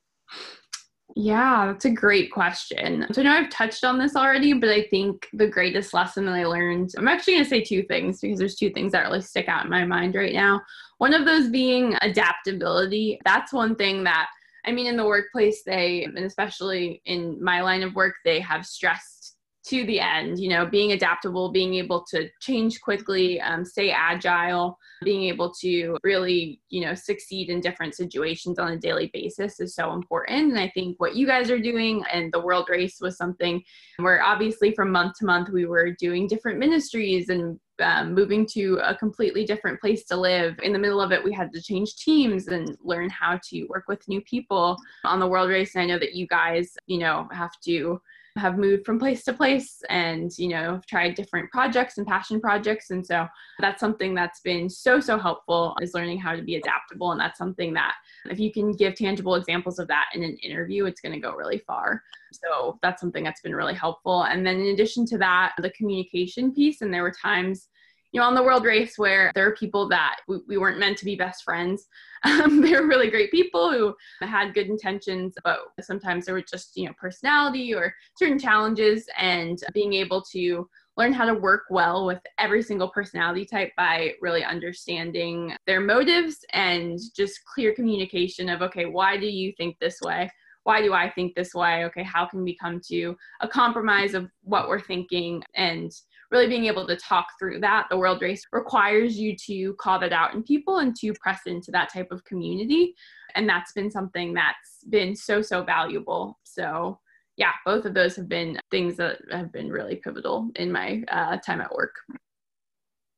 Yeah, 1.14 1.66
that's 1.66 1.84
a 1.86 1.90
great 1.90 2.30
question. 2.30 3.06
So 3.12 3.20
I 3.20 3.24
know 3.24 3.32
I've 3.32 3.50
touched 3.50 3.84
on 3.84 3.98
this 3.98 4.16
already, 4.16 4.52
but 4.52 4.68
I 4.68 4.82
think 4.90 5.26
the 5.32 5.46
greatest 5.46 5.94
lesson 5.94 6.26
that 6.26 6.34
I 6.34 6.44
learned, 6.44 6.92
I'm 6.98 7.08
actually 7.08 7.34
going 7.34 7.44
to 7.44 7.50
say 7.50 7.62
two 7.62 7.84
things 7.84 8.20
because 8.20 8.38
there's 8.38 8.56
two 8.56 8.70
things 8.70 8.92
that 8.92 9.04
really 9.04 9.22
stick 9.22 9.48
out 9.48 9.64
in 9.64 9.70
my 9.70 9.84
mind 9.84 10.14
right 10.14 10.34
now. 10.34 10.60
One 10.98 11.14
of 11.14 11.24
those 11.24 11.48
being 11.48 11.96
adaptability. 12.02 13.18
That's 13.24 13.52
one 13.52 13.76
thing 13.76 14.04
that 14.04 14.28
I 14.66 14.72
mean, 14.72 14.86
in 14.86 14.96
the 14.96 15.06
workplace, 15.06 15.62
they, 15.64 16.04
and 16.04 16.18
especially 16.18 17.00
in 17.04 17.42
my 17.42 17.62
line 17.62 17.82
of 17.82 17.94
work, 17.94 18.14
they 18.24 18.40
have 18.40 18.66
stressed 18.66 19.36
to 19.68 19.84
the 19.86 19.98
end, 19.98 20.38
you 20.38 20.48
know, 20.48 20.64
being 20.64 20.92
adaptable, 20.92 21.50
being 21.50 21.74
able 21.74 22.04
to 22.08 22.28
change 22.40 22.80
quickly, 22.80 23.40
um, 23.40 23.64
stay 23.64 23.90
agile, 23.90 24.78
being 25.02 25.24
able 25.24 25.52
to 25.52 25.98
really, 26.04 26.60
you 26.68 26.84
know, 26.84 26.94
succeed 26.94 27.50
in 27.50 27.60
different 27.60 27.94
situations 27.94 28.60
on 28.60 28.72
a 28.72 28.78
daily 28.78 29.10
basis 29.12 29.58
is 29.58 29.74
so 29.74 29.92
important. 29.92 30.50
And 30.50 30.58
I 30.58 30.68
think 30.68 30.94
what 30.98 31.16
you 31.16 31.26
guys 31.26 31.50
are 31.50 31.58
doing 31.58 32.04
and 32.12 32.32
the 32.32 32.40
world 32.40 32.68
race 32.68 32.98
was 33.00 33.16
something 33.16 33.60
where 33.98 34.22
obviously 34.22 34.72
from 34.72 34.92
month 34.92 35.14
to 35.18 35.26
month 35.26 35.48
we 35.48 35.66
were 35.66 35.90
doing 35.98 36.28
different 36.28 36.58
ministries 36.58 37.28
and 37.28 37.58
um, 37.80 38.14
moving 38.14 38.46
to 38.46 38.78
a 38.82 38.94
completely 38.94 39.44
different 39.44 39.80
place 39.80 40.04
to 40.06 40.16
live. 40.16 40.58
In 40.62 40.72
the 40.72 40.78
middle 40.78 41.00
of 41.00 41.12
it, 41.12 41.22
we 41.22 41.32
had 41.32 41.52
to 41.52 41.62
change 41.62 41.96
teams 41.96 42.48
and 42.48 42.76
learn 42.82 43.10
how 43.10 43.38
to 43.50 43.64
work 43.66 43.84
with 43.88 44.06
new 44.08 44.20
people 44.22 44.76
on 45.04 45.20
the 45.20 45.26
world 45.26 45.50
race. 45.50 45.74
And 45.74 45.82
I 45.82 45.86
know 45.86 45.98
that 45.98 46.14
you 46.14 46.26
guys, 46.26 46.76
you 46.86 46.98
know, 46.98 47.28
have 47.32 47.58
to 47.64 48.00
have 48.36 48.58
moved 48.58 48.84
from 48.84 48.98
place 48.98 49.24
to 49.24 49.32
place 49.32 49.82
and 49.88 50.30
you 50.38 50.48
know 50.48 50.80
tried 50.88 51.14
different 51.14 51.50
projects 51.50 51.98
and 51.98 52.06
passion 52.06 52.40
projects. 52.40 52.90
And 52.90 53.04
so 53.04 53.26
that's 53.58 53.80
something 53.80 54.14
that's 54.14 54.40
been 54.40 54.68
so 54.68 55.00
so 55.00 55.18
helpful 55.18 55.76
is 55.80 55.94
learning 55.94 56.18
how 56.18 56.34
to 56.34 56.42
be 56.42 56.56
adaptable. 56.56 57.12
And 57.12 57.20
that's 57.20 57.38
something 57.38 57.72
that 57.74 57.94
if 58.30 58.38
you 58.38 58.52
can 58.52 58.72
give 58.72 58.94
tangible 58.94 59.34
examples 59.34 59.78
of 59.78 59.88
that 59.88 60.06
in 60.14 60.22
an 60.22 60.36
interview 60.38 60.86
it's 60.86 61.00
going 61.00 61.14
to 61.14 61.20
go 61.20 61.34
really 61.34 61.58
far. 61.66 62.02
So 62.32 62.78
that's 62.82 63.00
something 63.00 63.24
that's 63.24 63.40
been 63.40 63.54
really 63.54 63.74
helpful. 63.74 64.24
And 64.24 64.46
then 64.46 64.60
in 64.60 64.66
addition 64.68 65.06
to 65.06 65.18
that 65.18 65.54
the 65.58 65.70
communication 65.70 66.52
piece. 66.52 66.80
And 66.82 66.92
there 66.92 67.02
were 67.02 67.14
times 67.22 67.68
you 68.16 68.22
know, 68.22 68.28
on 68.28 68.34
the 68.34 68.42
world 68.42 68.64
race 68.64 68.96
where 68.96 69.30
there 69.34 69.46
are 69.46 69.54
people 69.54 69.86
that 69.90 70.20
we, 70.26 70.38
we 70.48 70.56
weren't 70.56 70.78
meant 70.78 70.96
to 70.96 71.04
be 71.04 71.16
best 71.16 71.44
friends. 71.44 71.86
Um, 72.24 72.60
they 72.62 72.72
were 72.72 72.86
really 72.86 73.10
great 73.10 73.30
people 73.30 73.70
who 73.70 73.94
had 74.26 74.54
good 74.54 74.68
intentions, 74.68 75.34
but 75.44 75.58
sometimes 75.82 76.24
there 76.24 76.34
were 76.34 76.40
just, 76.40 76.78
you 76.78 76.86
know, 76.86 76.94
personality 76.98 77.74
or 77.74 77.94
certain 78.16 78.38
challenges 78.38 79.06
and 79.18 79.58
being 79.74 79.92
able 79.92 80.22
to 80.32 80.66
learn 80.96 81.12
how 81.12 81.26
to 81.26 81.34
work 81.34 81.64
well 81.68 82.06
with 82.06 82.20
every 82.38 82.62
single 82.62 82.88
personality 82.88 83.44
type 83.44 83.70
by 83.76 84.14
really 84.22 84.42
understanding 84.42 85.54
their 85.66 85.82
motives 85.82 86.38
and 86.54 86.98
just 87.14 87.44
clear 87.44 87.74
communication 87.74 88.48
of, 88.48 88.62
okay, 88.62 88.86
why 88.86 89.18
do 89.18 89.26
you 89.26 89.52
think 89.58 89.78
this 89.78 90.00
way? 90.00 90.30
Why 90.62 90.80
do 90.80 90.94
I 90.94 91.10
think 91.10 91.34
this 91.34 91.52
way? 91.52 91.84
Okay, 91.84 92.02
how 92.02 92.24
can 92.24 92.42
we 92.42 92.56
come 92.56 92.80
to 92.88 93.14
a 93.42 93.46
compromise 93.46 94.14
of 94.14 94.30
what 94.42 94.70
we're 94.70 94.80
thinking 94.80 95.42
and 95.54 95.92
really 96.30 96.48
being 96.48 96.66
able 96.66 96.86
to 96.86 96.96
talk 96.96 97.26
through 97.38 97.60
that. 97.60 97.86
The 97.90 97.96
World 97.96 98.22
Race 98.22 98.46
requires 98.52 99.18
you 99.18 99.36
to 99.46 99.74
call 99.74 99.98
that 100.00 100.12
out 100.12 100.34
in 100.34 100.42
people 100.42 100.78
and 100.78 100.94
to 100.96 101.12
press 101.14 101.40
into 101.46 101.70
that 101.72 101.92
type 101.92 102.08
of 102.10 102.24
community. 102.24 102.94
And 103.34 103.48
that's 103.48 103.72
been 103.72 103.90
something 103.90 104.34
that's 104.34 104.84
been 104.88 105.14
so, 105.14 105.42
so 105.42 105.62
valuable. 105.62 106.38
So, 106.44 106.98
yeah, 107.36 107.52
both 107.64 107.84
of 107.84 107.94
those 107.94 108.16
have 108.16 108.28
been 108.28 108.58
things 108.70 108.96
that 108.96 109.18
have 109.30 109.52
been 109.52 109.70
really 109.70 109.96
pivotal 109.96 110.50
in 110.56 110.72
my 110.72 111.02
uh, 111.08 111.36
time 111.38 111.60
at 111.60 111.72
work. 111.72 111.94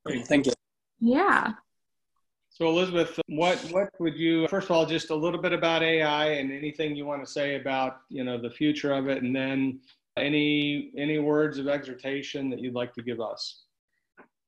Great, 0.05 0.27
thank 0.27 0.45
you. 0.45 0.53
Yeah. 0.99 1.53
So 2.49 2.67
Elizabeth, 2.67 3.17
what 3.27 3.57
what 3.71 3.89
would 3.99 4.17
you 4.17 4.45
first 4.49 4.65
of 4.65 4.71
all 4.71 4.85
just 4.85 5.11
a 5.11 5.15
little 5.15 5.41
bit 5.41 5.53
about 5.53 5.81
AI 5.81 6.31
and 6.31 6.51
anything 6.51 6.93
you 6.93 7.05
want 7.05 7.23
to 7.23 7.31
say 7.31 7.55
about 7.55 8.01
you 8.09 8.25
know 8.25 8.37
the 8.37 8.49
future 8.49 8.91
of 8.91 9.07
it, 9.07 9.23
and 9.23 9.33
then 9.33 9.79
any 10.19 10.91
any 10.97 11.19
words 11.19 11.57
of 11.57 11.67
exhortation 11.67 12.49
that 12.49 12.59
you'd 12.59 12.75
like 12.75 12.93
to 12.93 13.01
give 13.01 13.19
us? 13.19 13.63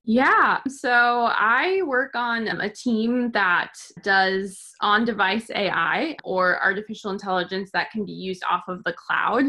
Yeah, 0.04 0.60
so 0.68 1.30
I 1.30 1.84
work 1.86 2.16
on 2.16 2.48
a 2.48 2.70
team 2.70 3.32
that 3.34 3.74
does 4.02 4.60
on 4.82 5.06
device 5.06 5.52
AI 5.54 6.18
or 6.24 6.62
artificial 6.62 7.12
intelligence 7.12 7.70
that 7.74 7.92
can 7.92 8.04
be 8.06 8.12
used 8.12 8.44
off 8.50 8.64
of 8.68 8.84
the 8.84 8.94
cloud. 8.94 9.44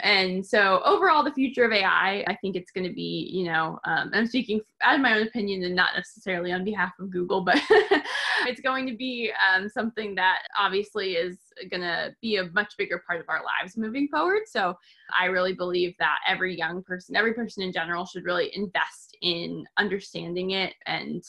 And 0.00 0.46
so, 0.46 0.80
overall, 0.84 1.24
the 1.24 1.32
future 1.32 1.64
of 1.64 1.72
AI, 1.72 2.24
I 2.26 2.36
think 2.40 2.54
it's 2.54 2.70
going 2.70 2.86
to 2.86 2.92
be, 2.92 3.28
you 3.32 3.44
know, 3.44 3.80
um, 3.84 4.10
I'm 4.12 4.26
speaking 4.26 4.60
out 4.82 4.94
of 4.94 5.00
my 5.00 5.14
own 5.14 5.26
opinion 5.26 5.64
and 5.64 5.74
not 5.74 5.90
necessarily 5.96 6.52
on 6.52 6.64
behalf 6.64 6.92
of 7.00 7.10
Google, 7.10 7.42
but 7.42 7.60
it's 8.46 8.60
going 8.60 8.86
to 8.86 8.96
be 8.96 9.32
um, 9.52 9.68
something 9.68 10.14
that 10.14 10.42
obviously 10.56 11.14
is 11.14 11.38
going 11.70 11.80
to 11.80 12.14
be 12.22 12.36
a 12.36 12.50
much 12.52 12.76
bigger 12.78 13.02
part 13.06 13.20
of 13.20 13.28
our 13.28 13.42
lives 13.42 13.76
moving 13.76 14.08
forward. 14.08 14.42
So, 14.46 14.74
I 15.18 15.26
really 15.26 15.54
believe 15.54 15.94
that 15.98 16.18
every 16.26 16.56
young 16.56 16.82
person, 16.82 17.16
every 17.16 17.34
person 17.34 17.62
in 17.62 17.72
general, 17.72 18.06
should 18.06 18.24
really 18.24 18.50
invest 18.54 19.16
in 19.22 19.64
understanding 19.78 20.52
it 20.52 20.74
and 20.86 21.24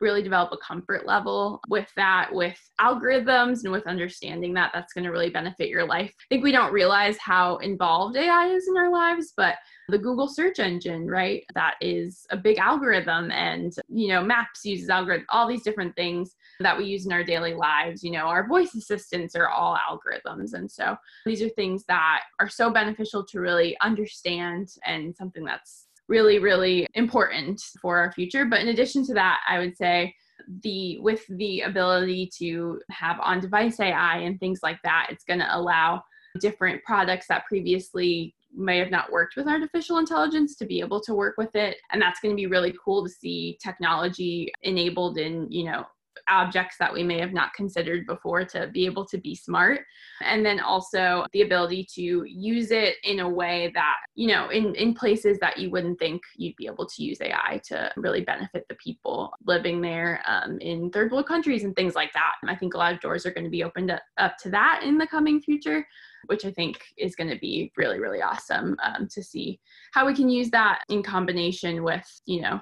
really 0.00 0.22
develop 0.22 0.50
a 0.52 0.56
comfort 0.58 1.06
level 1.06 1.60
with 1.68 1.88
that, 1.96 2.30
with 2.32 2.58
algorithms 2.80 3.64
and 3.64 3.72
with 3.72 3.86
understanding 3.86 4.54
that 4.54 4.70
that's 4.72 4.92
going 4.92 5.04
to 5.04 5.10
really 5.10 5.30
benefit 5.30 5.68
your 5.68 5.84
life. 5.84 6.10
I 6.10 6.34
think 6.34 6.44
we 6.44 6.52
don't 6.52 6.72
realize 6.72 7.16
how 7.18 7.56
involved 7.58 8.16
AI 8.16 8.46
is 8.46 8.66
in 8.68 8.76
our 8.76 8.90
lives, 8.90 9.32
but 9.36 9.56
the 9.88 9.98
Google 9.98 10.28
search 10.28 10.58
engine, 10.58 11.06
right? 11.06 11.44
That 11.54 11.74
is 11.80 12.26
a 12.30 12.36
big 12.36 12.58
algorithm 12.58 13.30
and, 13.30 13.72
you 13.88 14.08
know, 14.08 14.22
Maps 14.22 14.64
uses 14.64 14.88
algorithm, 14.88 15.26
all 15.30 15.48
these 15.48 15.64
different 15.64 15.94
things 15.96 16.34
that 16.60 16.76
we 16.76 16.84
use 16.84 17.06
in 17.06 17.12
our 17.12 17.24
daily 17.24 17.54
lives. 17.54 18.02
You 18.02 18.12
know, 18.12 18.26
our 18.26 18.46
voice 18.46 18.74
assistants 18.74 19.34
are 19.34 19.48
all 19.48 19.76
algorithms. 19.76 20.54
And 20.54 20.70
so 20.70 20.96
these 21.26 21.42
are 21.42 21.48
things 21.50 21.84
that 21.88 22.22
are 22.38 22.48
so 22.48 22.70
beneficial 22.70 23.24
to 23.26 23.40
really 23.40 23.76
understand 23.80 24.68
and 24.86 25.14
something 25.14 25.44
that's 25.44 25.86
really, 26.10 26.40
really 26.40 26.86
important 26.94 27.62
for 27.80 27.96
our 27.96 28.12
future. 28.12 28.44
But 28.44 28.60
in 28.60 28.68
addition 28.68 29.06
to 29.06 29.14
that, 29.14 29.40
I 29.48 29.60
would 29.60 29.76
say 29.76 30.14
the 30.62 30.98
with 30.98 31.24
the 31.28 31.60
ability 31.60 32.30
to 32.38 32.80
have 32.90 33.18
on 33.20 33.40
device 33.40 33.78
AI 33.78 34.18
and 34.18 34.38
things 34.38 34.60
like 34.62 34.78
that, 34.82 35.06
it's 35.10 35.24
going 35.24 35.38
to 35.38 35.56
allow 35.56 36.02
different 36.40 36.82
products 36.84 37.26
that 37.28 37.46
previously 37.46 38.34
may 38.52 38.78
have 38.78 38.90
not 38.90 39.12
worked 39.12 39.36
with 39.36 39.46
artificial 39.46 39.98
intelligence 39.98 40.56
to 40.56 40.66
be 40.66 40.80
able 40.80 41.00
to 41.00 41.14
work 41.14 41.36
with 41.38 41.54
it 41.54 41.76
and 41.92 42.02
that's 42.02 42.18
going 42.18 42.32
to 42.32 42.36
be 42.36 42.48
really 42.48 42.74
cool 42.84 43.04
to 43.04 43.08
see 43.08 43.56
technology 43.62 44.50
enabled 44.62 45.18
in 45.18 45.46
you 45.50 45.64
know 45.64 45.84
objects 46.30 46.76
that 46.78 46.92
we 46.92 47.02
may 47.02 47.18
have 47.18 47.32
not 47.32 47.52
considered 47.54 48.06
before 48.06 48.44
to 48.44 48.68
be 48.68 48.86
able 48.86 49.04
to 49.06 49.18
be 49.18 49.34
smart. 49.34 49.80
And 50.20 50.44
then 50.44 50.60
also 50.60 51.26
the 51.32 51.42
ability 51.42 51.86
to 51.94 52.24
use 52.26 52.70
it 52.70 52.96
in 53.04 53.20
a 53.20 53.28
way 53.28 53.70
that 53.74 53.96
you 54.14 54.28
know 54.28 54.48
in 54.50 54.74
in 54.74 54.94
places 54.94 55.38
that 55.40 55.58
you 55.58 55.70
wouldn't 55.70 55.98
think 55.98 56.22
you'd 56.36 56.56
be 56.56 56.66
able 56.66 56.86
to 56.86 57.02
use 57.02 57.20
ai 57.20 57.60
to 57.64 57.90
really 57.96 58.20
benefit 58.20 58.64
the 58.68 58.74
people 58.76 59.32
living 59.46 59.80
there 59.80 60.22
um, 60.26 60.58
in 60.60 60.90
third 60.90 61.10
world 61.12 61.26
countries 61.26 61.64
and 61.64 61.74
things 61.74 61.94
like 61.94 62.12
that. 62.12 62.32
I 62.46 62.56
think 62.56 62.74
a 62.74 62.78
lot 62.78 62.94
of 62.94 63.00
doors 63.00 63.26
are 63.26 63.32
going 63.32 63.44
to 63.44 63.50
be 63.50 63.64
opened 63.64 63.90
up, 63.90 64.02
up 64.18 64.36
to 64.38 64.50
that 64.50 64.82
in 64.84 64.98
the 64.98 65.06
coming 65.06 65.40
future 65.40 65.86
which 66.26 66.44
i 66.44 66.50
think 66.50 66.82
is 66.98 67.16
going 67.16 67.30
to 67.30 67.38
be 67.38 67.72
really 67.76 67.98
really 67.98 68.20
awesome 68.20 68.76
um, 68.82 69.08
to 69.08 69.22
see 69.22 69.58
how 69.92 70.06
we 70.06 70.14
can 70.14 70.28
use 70.28 70.50
that 70.50 70.82
in 70.88 71.02
combination 71.02 71.82
with 71.82 72.04
you 72.26 72.42
know 72.42 72.60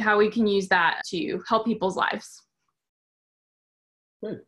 how 0.00 0.18
we 0.18 0.30
can 0.30 0.46
use 0.46 0.68
that 0.68 1.02
to 1.06 1.40
help 1.48 1.64
people's 1.64 1.96
lives 1.96 2.42
Good. 4.22 4.40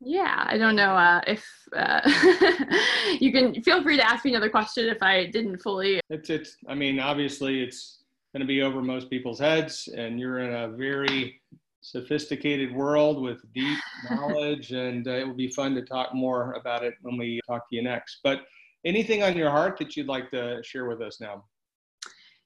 Yeah, 0.00 0.44
I 0.46 0.58
don't 0.58 0.76
know 0.76 0.94
uh, 0.94 1.20
if 1.26 1.46
uh, 1.74 2.00
you 3.20 3.32
can 3.32 3.62
feel 3.62 3.82
free 3.82 3.96
to 3.96 4.06
ask 4.06 4.24
me 4.24 4.32
another 4.32 4.50
question 4.50 4.86
if 4.86 5.02
I 5.02 5.26
didn't 5.26 5.58
fully. 5.58 6.00
It's 6.10 6.28
it's. 6.30 6.56
I 6.68 6.74
mean, 6.74 7.00
obviously, 7.00 7.62
it's 7.62 8.02
going 8.32 8.40
to 8.40 8.46
be 8.46 8.62
over 8.62 8.82
most 8.82 9.08
people's 9.08 9.38
heads, 9.38 9.88
and 9.96 10.20
you're 10.20 10.40
in 10.40 10.52
a 10.52 10.76
very 10.76 11.40
sophisticated 11.80 12.74
world 12.74 13.22
with 13.22 13.40
deep 13.54 13.78
knowledge, 14.10 14.72
and 14.72 15.06
uh, 15.06 15.12
it 15.12 15.26
will 15.26 15.34
be 15.34 15.48
fun 15.48 15.74
to 15.76 15.82
talk 15.82 16.14
more 16.14 16.52
about 16.54 16.84
it 16.84 16.94
when 17.02 17.16
we 17.16 17.40
talk 17.46 17.68
to 17.70 17.76
you 17.76 17.82
next. 17.82 18.18
But 18.24 18.40
anything 18.84 19.22
on 19.22 19.36
your 19.36 19.50
heart 19.50 19.78
that 19.78 19.96
you'd 19.96 20.08
like 20.08 20.30
to 20.32 20.62
share 20.62 20.86
with 20.86 21.00
us 21.00 21.20
now? 21.20 21.44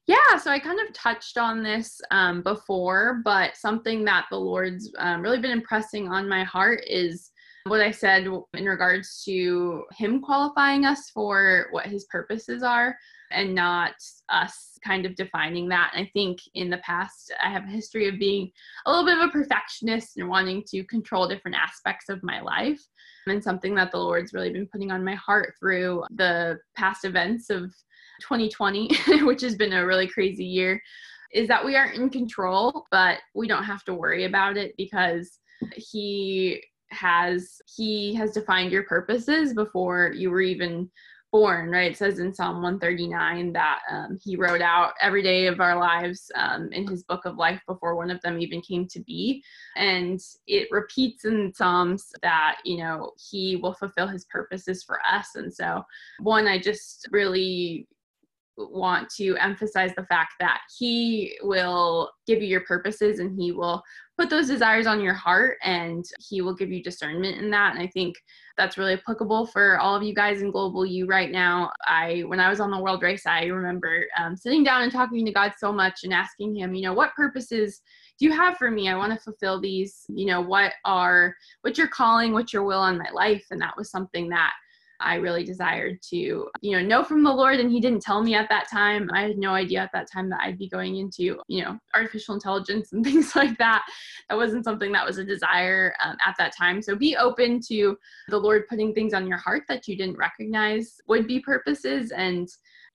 Yeah, 0.08 0.38
so 0.38 0.50
I 0.50 0.58
kind 0.58 0.80
of 0.80 0.94
touched 0.94 1.36
on 1.36 1.62
this 1.62 2.00
um, 2.10 2.40
before, 2.42 3.20
but 3.26 3.58
something 3.58 4.06
that 4.06 4.24
the 4.30 4.38
Lord's 4.38 4.90
um, 4.98 5.20
really 5.20 5.38
been 5.38 5.50
impressing 5.50 6.08
on 6.08 6.26
my 6.26 6.44
heart 6.44 6.82
is 6.86 7.30
what 7.66 7.82
I 7.82 7.90
said 7.90 8.26
in 8.54 8.64
regards 8.64 9.22
to 9.26 9.84
Him 9.92 10.22
qualifying 10.22 10.86
us 10.86 11.10
for 11.10 11.66
what 11.72 11.84
His 11.84 12.06
purposes 12.06 12.62
are 12.62 12.96
and 13.30 13.54
not 13.54 13.92
us 14.30 14.78
kind 14.82 15.04
of 15.04 15.14
defining 15.14 15.68
that. 15.68 15.92
I 15.94 16.08
think 16.14 16.38
in 16.54 16.70
the 16.70 16.78
past, 16.78 17.30
I 17.44 17.50
have 17.50 17.64
a 17.64 17.70
history 17.70 18.08
of 18.08 18.18
being 18.18 18.50
a 18.86 18.90
little 18.90 19.04
bit 19.04 19.18
of 19.18 19.28
a 19.28 19.32
perfectionist 19.32 20.16
and 20.16 20.26
wanting 20.26 20.64
to 20.68 20.84
control 20.84 21.28
different 21.28 21.58
aspects 21.58 22.08
of 22.08 22.22
my 22.22 22.40
life. 22.40 22.80
And 23.26 23.44
something 23.44 23.74
that 23.74 23.90
the 23.90 23.98
Lord's 23.98 24.32
really 24.32 24.54
been 24.54 24.68
putting 24.72 24.90
on 24.90 25.04
my 25.04 25.16
heart 25.16 25.52
through 25.60 26.04
the 26.16 26.58
past 26.76 27.04
events 27.04 27.50
of 27.50 27.74
2020, 28.20 28.90
which 29.24 29.42
has 29.42 29.54
been 29.54 29.72
a 29.72 29.86
really 29.86 30.06
crazy 30.06 30.44
year, 30.44 30.80
is 31.32 31.48
that 31.48 31.64
we 31.64 31.76
aren't 31.76 31.96
in 31.96 32.10
control, 32.10 32.86
but 32.90 33.18
we 33.34 33.46
don't 33.46 33.64
have 33.64 33.84
to 33.84 33.94
worry 33.94 34.24
about 34.24 34.56
it 34.56 34.74
because 34.76 35.38
He 35.76 36.62
has 36.90 37.60
he 37.76 38.14
has 38.14 38.32
defined 38.32 38.72
your 38.72 38.84
purposes 38.84 39.52
before 39.52 40.12
you 40.14 40.30
were 40.30 40.40
even 40.40 40.90
born, 41.30 41.70
right? 41.70 41.90
It 41.90 41.96
says 41.96 42.18
in 42.18 42.32
Psalm 42.32 42.62
139 42.62 43.52
that 43.52 43.80
um, 43.90 44.18
he 44.22 44.36
wrote 44.36 44.62
out 44.62 44.92
every 45.00 45.22
day 45.22 45.46
of 45.46 45.60
our 45.60 45.78
lives 45.78 46.30
um, 46.34 46.72
in 46.72 46.86
his 46.86 47.02
book 47.04 47.24
of 47.26 47.36
life 47.36 47.60
before 47.66 47.96
one 47.96 48.10
of 48.10 48.20
them 48.22 48.40
even 48.40 48.62
came 48.62 48.86
to 48.88 49.00
be. 49.00 49.42
And 49.76 50.20
it 50.46 50.68
repeats 50.70 51.24
in 51.24 51.52
Psalms 51.54 52.06
that, 52.22 52.58
you 52.64 52.78
know, 52.78 53.12
he 53.30 53.56
will 53.56 53.74
fulfill 53.74 54.06
his 54.06 54.24
purposes 54.26 54.82
for 54.82 55.00
us. 55.06 55.34
And 55.34 55.52
so, 55.52 55.84
one, 56.20 56.46
I 56.46 56.58
just 56.58 57.06
really 57.10 57.86
want 58.58 59.08
to 59.16 59.36
emphasize 59.36 59.92
the 59.96 60.04
fact 60.06 60.32
that 60.40 60.60
he 60.78 61.38
will 61.42 62.10
give 62.26 62.42
you 62.42 62.48
your 62.48 62.62
purposes 62.62 63.20
and 63.20 63.40
he 63.40 63.52
will 63.52 63.82
put 64.18 64.28
those 64.28 64.48
desires 64.48 64.86
on 64.86 65.00
your 65.00 65.14
heart 65.14 65.58
and 65.62 66.04
he 66.18 66.42
will 66.42 66.54
give 66.54 66.70
you 66.70 66.82
discernment 66.82 67.38
in 67.38 67.50
that. 67.50 67.74
And 67.74 67.82
i 67.82 67.86
think 67.86 68.16
that's 68.56 68.76
really 68.76 68.94
applicable 68.94 69.46
for 69.46 69.78
all 69.78 69.94
of 69.94 70.02
you 70.02 70.12
guys 70.12 70.42
in 70.42 70.50
global 70.50 70.84
u 70.84 71.06
right 71.06 71.30
now. 71.30 71.70
I 71.86 72.24
when 72.26 72.40
i 72.40 72.50
was 72.50 72.58
on 72.60 72.70
the 72.70 72.80
world 72.80 73.02
race 73.02 73.26
i 73.26 73.44
remember 73.44 74.04
um, 74.18 74.36
sitting 74.36 74.64
down 74.64 74.82
and 74.82 74.90
talking 74.90 75.24
to 75.24 75.32
god 75.32 75.52
so 75.56 75.72
much 75.72 76.00
and 76.02 76.12
asking 76.12 76.56
him 76.56 76.74
you 76.74 76.82
know 76.82 76.92
what 76.92 77.14
purposes 77.14 77.80
do 78.18 78.26
you 78.26 78.32
have 78.32 78.56
for 78.56 78.70
me? 78.70 78.88
I 78.88 78.96
want 78.96 79.12
to 79.12 79.18
fulfill 79.18 79.60
these. 79.60 80.04
You 80.08 80.26
know 80.26 80.40
what 80.40 80.72
are 80.84 81.34
what's 81.62 81.78
your 81.78 81.88
calling? 81.88 82.32
What's 82.32 82.52
your 82.52 82.64
will 82.64 82.80
on 82.80 82.98
my 82.98 83.10
life? 83.12 83.46
And 83.50 83.60
that 83.60 83.76
was 83.76 83.90
something 83.90 84.28
that 84.30 84.52
I 85.00 85.16
really 85.16 85.44
desired 85.44 86.00
to, 86.10 86.16
you 86.16 86.72
know, 86.72 86.80
know 86.80 87.04
from 87.04 87.22
the 87.22 87.32
Lord. 87.32 87.60
And 87.60 87.70
He 87.70 87.80
didn't 87.80 88.02
tell 88.02 88.22
me 88.22 88.34
at 88.34 88.48
that 88.48 88.68
time. 88.70 89.08
I 89.12 89.22
had 89.22 89.38
no 89.38 89.54
idea 89.54 89.80
at 89.80 89.92
that 89.92 90.10
time 90.10 90.28
that 90.30 90.40
I'd 90.42 90.58
be 90.58 90.68
going 90.68 90.96
into, 90.96 91.38
you 91.48 91.62
know, 91.62 91.78
artificial 91.94 92.34
intelligence 92.34 92.92
and 92.92 93.04
things 93.04 93.34
like 93.36 93.56
that. 93.58 93.84
That 94.28 94.36
wasn't 94.36 94.64
something 94.64 94.92
that 94.92 95.06
was 95.06 95.18
a 95.18 95.24
desire 95.24 95.94
um, 96.04 96.16
at 96.26 96.34
that 96.38 96.56
time. 96.56 96.82
So 96.82 96.96
be 96.96 97.16
open 97.16 97.60
to 97.68 97.96
the 98.28 98.38
Lord 98.38 98.68
putting 98.68 98.92
things 98.92 99.14
on 99.14 99.26
your 99.26 99.38
heart 99.38 99.64
that 99.68 99.86
you 99.88 99.96
didn't 99.96 100.18
recognize 100.18 101.00
would 101.06 101.26
be 101.26 101.40
purposes 101.40 102.10
and 102.10 102.48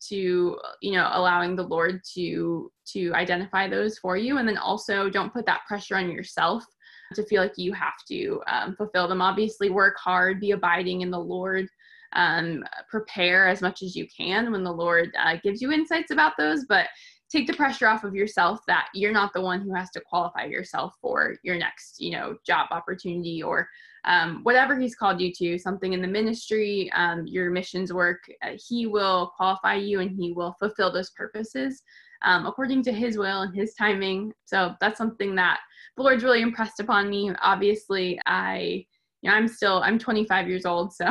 to 0.10 0.58
you 0.82 0.92
know 0.92 1.10
allowing 1.14 1.56
the 1.56 1.64
lord 1.64 2.02
to 2.14 2.72
to 2.86 3.14
identify 3.14 3.68
those 3.68 3.98
for 3.98 4.18
you 4.18 4.38
and 4.38 4.48
then 4.48 4.58
also 4.58 5.10
don't 5.10 5.34
put 5.34 5.46
that 5.46 5.62
pressure 5.68 5.96
on 5.96 6.12
yourself 6.12 6.66
to 7.14 7.24
feel 7.26 7.42
like 7.42 7.58
you 7.58 7.72
have 7.74 7.94
to 8.08 8.42
um, 8.48 8.76
fulfill 8.76 9.08
them 9.08 9.22
obviously 9.22 9.70
work 9.70 9.96
hard 9.98 10.40
be 10.40 10.52
abiding 10.52 11.02
in 11.02 11.12
the 11.12 11.20
lord 11.20 11.68
um, 12.16 12.64
prepare 12.90 13.48
as 13.48 13.62
much 13.62 13.82
as 13.82 13.96
you 13.96 14.08
can 14.16 14.52
when 14.52 14.64
the 14.64 14.72
Lord 14.72 15.12
uh, 15.20 15.38
gives 15.44 15.62
you 15.62 15.72
insights 15.72 16.12
about 16.12 16.34
those, 16.38 16.66
but 16.66 16.88
take 17.34 17.48
the 17.48 17.54
pressure 17.54 17.88
off 17.88 18.04
of 18.04 18.14
yourself 18.14 18.60
that 18.68 18.90
you're 18.94 19.12
not 19.12 19.34
the 19.34 19.42
one 19.42 19.60
who 19.60 19.74
has 19.74 19.90
to 19.90 20.02
qualify 20.02 20.46
yourself 20.46 20.94
for 21.02 21.36
your 21.44 21.58
next, 21.58 22.00
you 22.00 22.12
know, 22.12 22.36
job 22.46 22.68
opportunity 22.72 23.42
or 23.42 23.68
um, 24.06 24.42
whatever 24.44 24.78
He's 24.78 24.96
called 24.96 25.20
you 25.20 25.32
to, 25.38 25.58
something 25.58 25.94
in 25.94 26.02
the 26.02 26.08
ministry, 26.08 26.92
um, 26.94 27.26
your 27.26 27.50
missions 27.50 27.92
work. 27.92 28.20
Uh, 28.44 28.52
he 28.68 28.86
will 28.86 29.32
qualify 29.36 29.76
you 29.76 30.00
and 30.00 30.12
He 30.12 30.34
will 30.34 30.56
fulfill 30.60 30.92
those 30.92 31.10
purposes. 31.12 31.82
Um, 32.26 32.46
according 32.46 32.84
to 32.84 32.94
his 32.94 33.18
will 33.18 33.42
and 33.42 33.54
his 33.54 33.74
timing. 33.74 34.32
So 34.46 34.76
that's 34.80 34.98
something 34.98 35.36
that 35.36 35.60
the 35.98 36.04
Lord's 36.04 36.24
really 36.24 36.42
impressed 36.42 36.80
upon 36.80 37.10
me. 37.10 37.34
Obviously, 37.42 38.18
I 38.26 38.86
you 39.24 39.30
know, 39.30 39.38
I'm 39.38 39.48
still 39.48 39.82
I'm 39.84 39.98
25 39.98 40.50
years 40.50 40.66
old, 40.66 40.94
so 40.94 41.06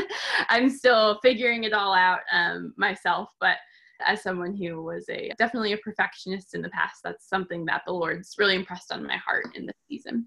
I'm 0.48 0.70
still 0.70 1.20
figuring 1.22 1.64
it 1.64 1.74
all 1.74 1.94
out 1.94 2.20
um, 2.32 2.72
myself. 2.78 3.28
But 3.40 3.56
as 4.04 4.22
someone 4.22 4.56
who 4.56 4.82
was 4.82 5.04
a 5.10 5.32
definitely 5.38 5.74
a 5.74 5.78
perfectionist 5.78 6.54
in 6.54 6.62
the 6.62 6.70
past, 6.70 7.00
that's 7.04 7.28
something 7.28 7.66
that 7.66 7.82
the 7.86 7.92
Lord's 7.92 8.34
really 8.38 8.56
impressed 8.56 8.90
on 8.90 9.06
my 9.06 9.18
heart 9.18 9.54
in 9.54 9.66
this 9.66 9.76
season. 9.88 10.24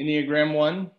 Enneagram 0.00 0.54
one. 0.54 0.90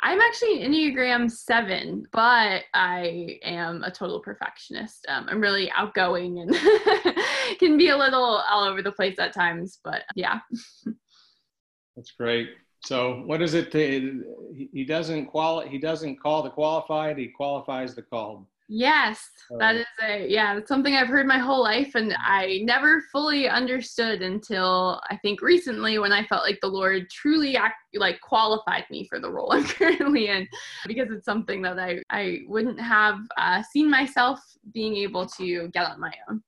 I'm 0.00 0.20
actually 0.20 0.60
Enneagram 0.60 1.30
seven, 1.30 2.06
but 2.10 2.62
I 2.72 3.38
am 3.42 3.84
a 3.84 3.90
total 3.90 4.20
perfectionist. 4.20 5.06
Um, 5.08 5.26
I'm 5.30 5.40
really 5.40 5.70
outgoing 5.70 6.38
and 6.38 6.54
can 7.58 7.76
be 7.76 7.88
a 7.88 7.96
little 7.96 8.42
all 8.50 8.64
over 8.64 8.82
the 8.82 8.92
place 8.92 9.18
at 9.18 9.34
times, 9.34 9.80
but 9.84 10.02
yeah. 10.14 10.40
That's 11.96 12.10
great. 12.12 12.48
So 12.84 13.22
what 13.24 13.40
is 13.40 13.54
it? 13.54 13.72
To, 13.72 14.24
he 14.72 14.84
doesn't 14.84 15.26
quali- 15.26 15.68
He 15.68 15.78
doesn't 15.78 16.20
call 16.20 16.42
the 16.42 16.50
qualified. 16.50 17.18
He 17.18 17.28
qualifies 17.28 17.94
the 17.94 18.02
called. 18.02 18.46
Yes, 18.66 19.28
that 19.58 19.74
is 19.74 19.86
a 20.02 20.26
yeah. 20.26 20.54
That's 20.54 20.68
something 20.68 20.94
I've 20.94 21.08
heard 21.08 21.26
my 21.26 21.36
whole 21.36 21.62
life, 21.62 21.94
and 21.94 22.16
I 22.18 22.62
never 22.64 23.02
fully 23.12 23.46
understood 23.46 24.22
until 24.22 25.02
I 25.10 25.18
think 25.18 25.42
recently 25.42 25.98
when 25.98 26.12
I 26.12 26.24
felt 26.26 26.44
like 26.44 26.58
the 26.62 26.68
Lord 26.68 27.10
truly 27.10 27.58
act, 27.58 27.76
like 27.94 28.22
qualified 28.22 28.84
me 28.90 29.06
for 29.06 29.20
the 29.20 29.30
role 29.30 29.52
I'm 29.52 29.64
currently 29.64 30.28
in, 30.28 30.48
because 30.86 31.10
it's 31.10 31.26
something 31.26 31.60
that 31.60 31.78
I 31.78 32.00
I 32.08 32.40
wouldn't 32.48 32.80
have 32.80 33.18
uh, 33.36 33.62
seen 33.70 33.90
myself 33.90 34.40
being 34.72 34.96
able 34.96 35.26
to 35.26 35.68
get 35.68 35.86
on 35.86 36.00
my 36.00 36.12
own 36.30 36.42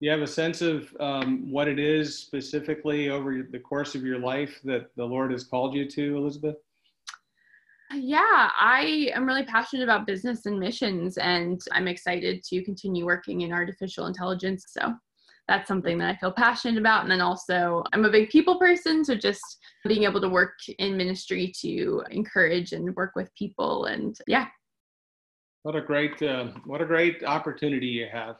you 0.00 0.10
have 0.10 0.20
a 0.20 0.26
sense 0.26 0.62
of 0.62 0.94
um, 1.00 1.50
what 1.50 1.66
it 1.66 1.78
is 1.78 2.18
specifically 2.18 3.08
over 3.08 3.42
the 3.50 3.58
course 3.58 3.94
of 3.94 4.04
your 4.04 4.18
life 4.18 4.60
that 4.64 4.94
the 4.96 5.04
Lord 5.04 5.32
has 5.32 5.44
called 5.44 5.74
you 5.74 5.88
to, 5.90 6.16
Elizabeth? 6.16 6.56
Yeah, 7.92 8.50
I 8.60 9.10
am 9.14 9.26
really 9.26 9.44
passionate 9.44 9.82
about 9.82 10.06
business 10.06 10.46
and 10.46 10.60
missions, 10.60 11.16
and 11.16 11.60
I'm 11.72 11.88
excited 11.88 12.44
to 12.44 12.62
continue 12.62 13.06
working 13.06 13.40
in 13.40 13.52
artificial 13.52 14.06
intelligence. 14.06 14.66
So 14.68 14.94
that's 15.48 15.66
something 15.66 15.96
that 15.98 16.10
I 16.10 16.16
feel 16.18 16.30
passionate 16.30 16.78
about. 16.78 17.02
And 17.02 17.10
then 17.10 17.22
also, 17.22 17.82
I'm 17.92 18.04
a 18.04 18.10
big 18.10 18.28
people 18.28 18.58
person, 18.58 19.04
so 19.04 19.14
just 19.14 19.40
being 19.86 20.04
able 20.04 20.20
to 20.20 20.28
work 20.28 20.58
in 20.78 20.98
ministry 20.98 21.52
to 21.60 22.04
encourage 22.10 22.72
and 22.72 22.94
work 22.94 23.12
with 23.16 23.34
people, 23.34 23.86
and 23.86 24.16
yeah. 24.26 24.46
What 25.62 25.74
a 25.74 25.80
great, 25.80 26.22
uh, 26.22 26.48
what 26.66 26.82
a 26.82 26.86
great 26.86 27.24
opportunity 27.24 27.86
you 27.86 28.06
have. 28.12 28.36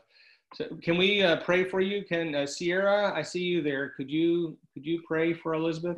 So 0.55 0.65
can 0.81 0.97
we 0.97 1.23
uh, 1.23 1.37
pray 1.37 1.63
for 1.63 1.79
you? 1.79 2.03
Can 2.03 2.33
uh, 2.33 2.45
Sierra, 2.45 3.13
I 3.15 3.21
see 3.21 3.43
you 3.43 3.61
there. 3.61 3.89
Could 3.89 4.09
you 4.09 4.57
could 4.73 4.85
you 4.85 5.01
pray 5.07 5.33
for 5.33 5.53
Elizabeth? 5.53 5.97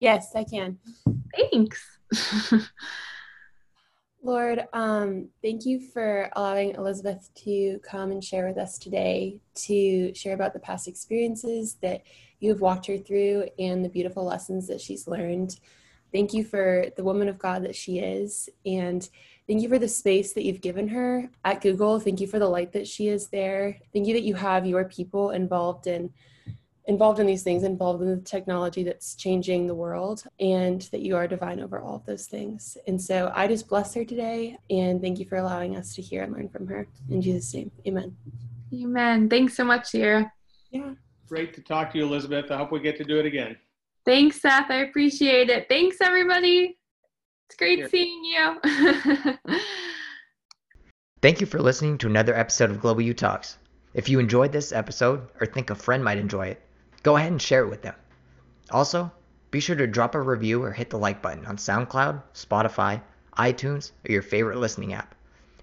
Yes, 0.00 0.34
I 0.34 0.44
can. 0.44 0.78
Thanks. 1.36 1.98
Lord, 4.22 4.66
um, 4.72 5.28
thank 5.42 5.64
you 5.64 5.80
for 5.80 6.28
allowing 6.34 6.74
Elizabeth 6.74 7.30
to 7.44 7.78
come 7.80 8.10
and 8.10 8.22
share 8.22 8.46
with 8.46 8.58
us 8.58 8.78
today, 8.78 9.40
to 9.54 10.14
share 10.14 10.34
about 10.34 10.52
the 10.52 10.60
past 10.60 10.86
experiences 10.88 11.78
that 11.82 12.02
you 12.40 12.50
have 12.50 12.60
walked 12.60 12.86
her 12.86 12.98
through 12.98 13.48
and 13.58 13.84
the 13.84 13.88
beautiful 13.88 14.24
lessons 14.24 14.66
that 14.68 14.80
she's 14.80 15.08
learned. 15.08 15.58
Thank 16.12 16.32
you 16.32 16.44
for 16.44 16.86
the 16.96 17.04
woman 17.04 17.28
of 17.28 17.38
God 17.38 17.64
that 17.64 17.76
she 17.76 17.98
is. 17.98 18.48
And 18.64 19.08
Thank 19.48 19.62
you 19.62 19.68
for 19.70 19.78
the 19.78 19.88
space 19.88 20.34
that 20.34 20.44
you've 20.44 20.60
given 20.60 20.88
her 20.88 21.30
at 21.42 21.62
Google. 21.62 21.98
Thank 21.98 22.20
you 22.20 22.26
for 22.26 22.38
the 22.38 22.48
light 22.48 22.72
that 22.74 22.86
she 22.86 23.08
is 23.08 23.28
there. 23.28 23.78
Thank 23.94 24.06
you 24.06 24.12
that 24.12 24.22
you 24.22 24.34
have 24.34 24.66
your 24.66 24.84
people 24.84 25.30
involved 25.30 25.86
in 25.86 26.12
involved 26.84 27.20
in 27.20 27.26
these 27.26 27.42
things, 27.42 27.64
involved 27.64 28.02
in 28.02 28.08
the 28.08 28.22
technology 28.22 28.82
that's 28.82 29.14
changing 29.14 29.66
the 29.66 29.74
world, 29.74 30.24
and 30.40 30.82
that 30.90 31.02
you 31.02 31.16
are 31.16 31.28
divine 31.28 31.60
over 31.60 31.80
all 31.80 31.96
of 31.96 32.06
those 32.06 32.26
things. 32.26 32.78
And 32.86 33.00
so 33.00 33.30
I 33.34 33.46
just 33.46 33.68
bless 33.68 33.92
her 33.94 34.06
today 34.06 34.56
and 34.70 35.00
thank 35.00 35.18
you 35.18 35.26
for 35.26 35.36
allowing 35.36 35.76
us 35.76 35.94
to 35.96 36.02
hear 36.02 36.22
and 36.22 36.32
learn 36.32 36.48
from 36.48 36.66
her. 36.66 36.88
In 37.10 37.20
Jesus' 37.20 37.52
name, 37.52 37.70
amen. 37.86 38.16
Amen. 38.72 39.28
Thanks 39.28 39.54
so 39.54 39.64
much, 39.64 39.86
Sierra. 39.86 40.32
Yeah. 40.70 40.92
Great 41.26 41.54
to 41.54 41.62
talk 41.62 41.92
to 41.92 41.98
you, 41.98 42.04
Elizabeth. 42.04 42.50
I 42.50 42.56
hope 42.56 42.72
we 42.72 42.80
get 42.80 42.96
to 42.98 43.04
do 43.04 43.18
it 43.18 43.26
again. 43.26 43.56
Thanks, 44.04 44.40
Seth. 44.40 44.70
I 44.70 44.76
appreciate 44.76 45.50
it. 45.50 45.68
Thanks, 45.68 45.98
everybody. 46.00 46.78
It's 47.48 47.56
great 47.56 47.78
Here. 47.78 47.88
seeing 47.88 48.24
you. 48.24 48.60
Thank 51.22 51.40
you 51.40 51.46
for 51.46 51.62
listening 51.62 51.96
to 51.96 52.06
another 52.06 52.34
episode 52.34 52.70
of 52.70 52.82
Global 52.82 53.00
U 53.00 53.14
Talks. 53.14 53.56
If 53.94 54.10
you 54.10 54.18
enjoyed 54.18 54.52
this 54.52 54.70
episode 54.70 55.26
or 55.40 55.46
think 55.46 55.70
a 55.70 55.74
friend 55.74 56.04
might 56.04 56.18
enjoy 56.18 56.48
it, 56.48 56.62
go 57.02 57.16
ahead 57.16 57.32
and 57.32 57.40
share 57.40 57.64
it 57.64 57.70
with 57.70 57.80
them. 57.80 57.94
Also, 58.70 59.10
be 59.50 59.60
sure 59.60 59.76
to 59.76 59.86
drop 59.86 60.14
a 60.14 60.20
review 60.20 60.62
or 60.62 60.72
hit 60.72 60.90
the 60.90 60.98
like 60.98 61.22
button 61.22 61.46
on 61.46 61.56
SoundCloud, 61.56 62.22
Spotify, 62.34 63.00
iTunes, 63.38 63.92
or 64.06 64.12
your 64.12 64.20
favorite 64.20 64.58
listening 64.58 64.92
app. 64.92 65.14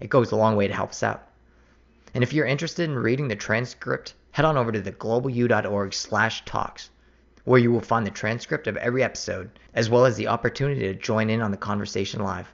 It 0.02 0.10
goes 0.10 0.32
a 0.32 0.36
long 0.36 0.56
way 0.56 0.68
to 0.68 0.74
help 0.74 0.90
us 0.90 1.04
out. 1.04 1.28
And 2.16 2.24
if 2.24 2.34
you're 2.34 2.48
interested 2.48 2.90
in 2.90 2.98
reading 2.98 3.28
the 3.28 3.36
transcript, 3.36 4.16
head 4.32 4.46
on 4.46 4.58
over 4.58 4.72
to 4.72 4.82
theglobalu.org 4.82 5.94
slash 5.94 6.44
talks, 6.46 6.90
where 7.46 7.60
you 7.60 7.72
will 7.72 7.80
find 7.80 8.06
the 8.06 8.12
transcript 8.12 8.68
of 8.68 8.76
every 8.78 9.04
episode, 9.04 9.50
as 9.74 9.90
well 9.90 10.06
as 10.06 10.18
the 10.18 10.28
opportunity 10.28 10.82
to 10.82 10.94
join 10.94 11.30
in 11.30 11.42
on 11.42 11.52
the 11.52 11.58
conversation 11.58 12.22
live. 12.22 12.52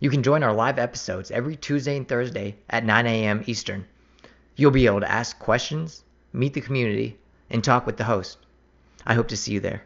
You 0.00 0.10
can 0.10 0.22
join 0.22 0.42
our 0.42 0.52
live 0.52 0.78
episodes 0.78 1.30
every 1.30 1.56
Tuesday 1.56 1.96
and 1.96 2.06
Thursday 2.06 2.56
at 2.68 2.84
9 2.84 3.06
a.m. 3.06 3.42
Eastern. 3.46 3.86
You'll 4.56 4.72
be 4.72 4.86
able 4.86 5.00
to 5.00 5.10
ask 5.10 5.38
questions, 5.38 6.02
meet 6.32 6.52
the 6.52 6.60
community, 6.60 7.16
and 7.48 7.62
talk 7.62 7.86
with 7.86 7.96
the 7.96 8.04
host. 8.04 8.38
I 9.06 9.14
hope 9.14 9.28
to 9.28 9.36
see 9.36 9.52
you 9.52 9.60
there. 9.60 9.84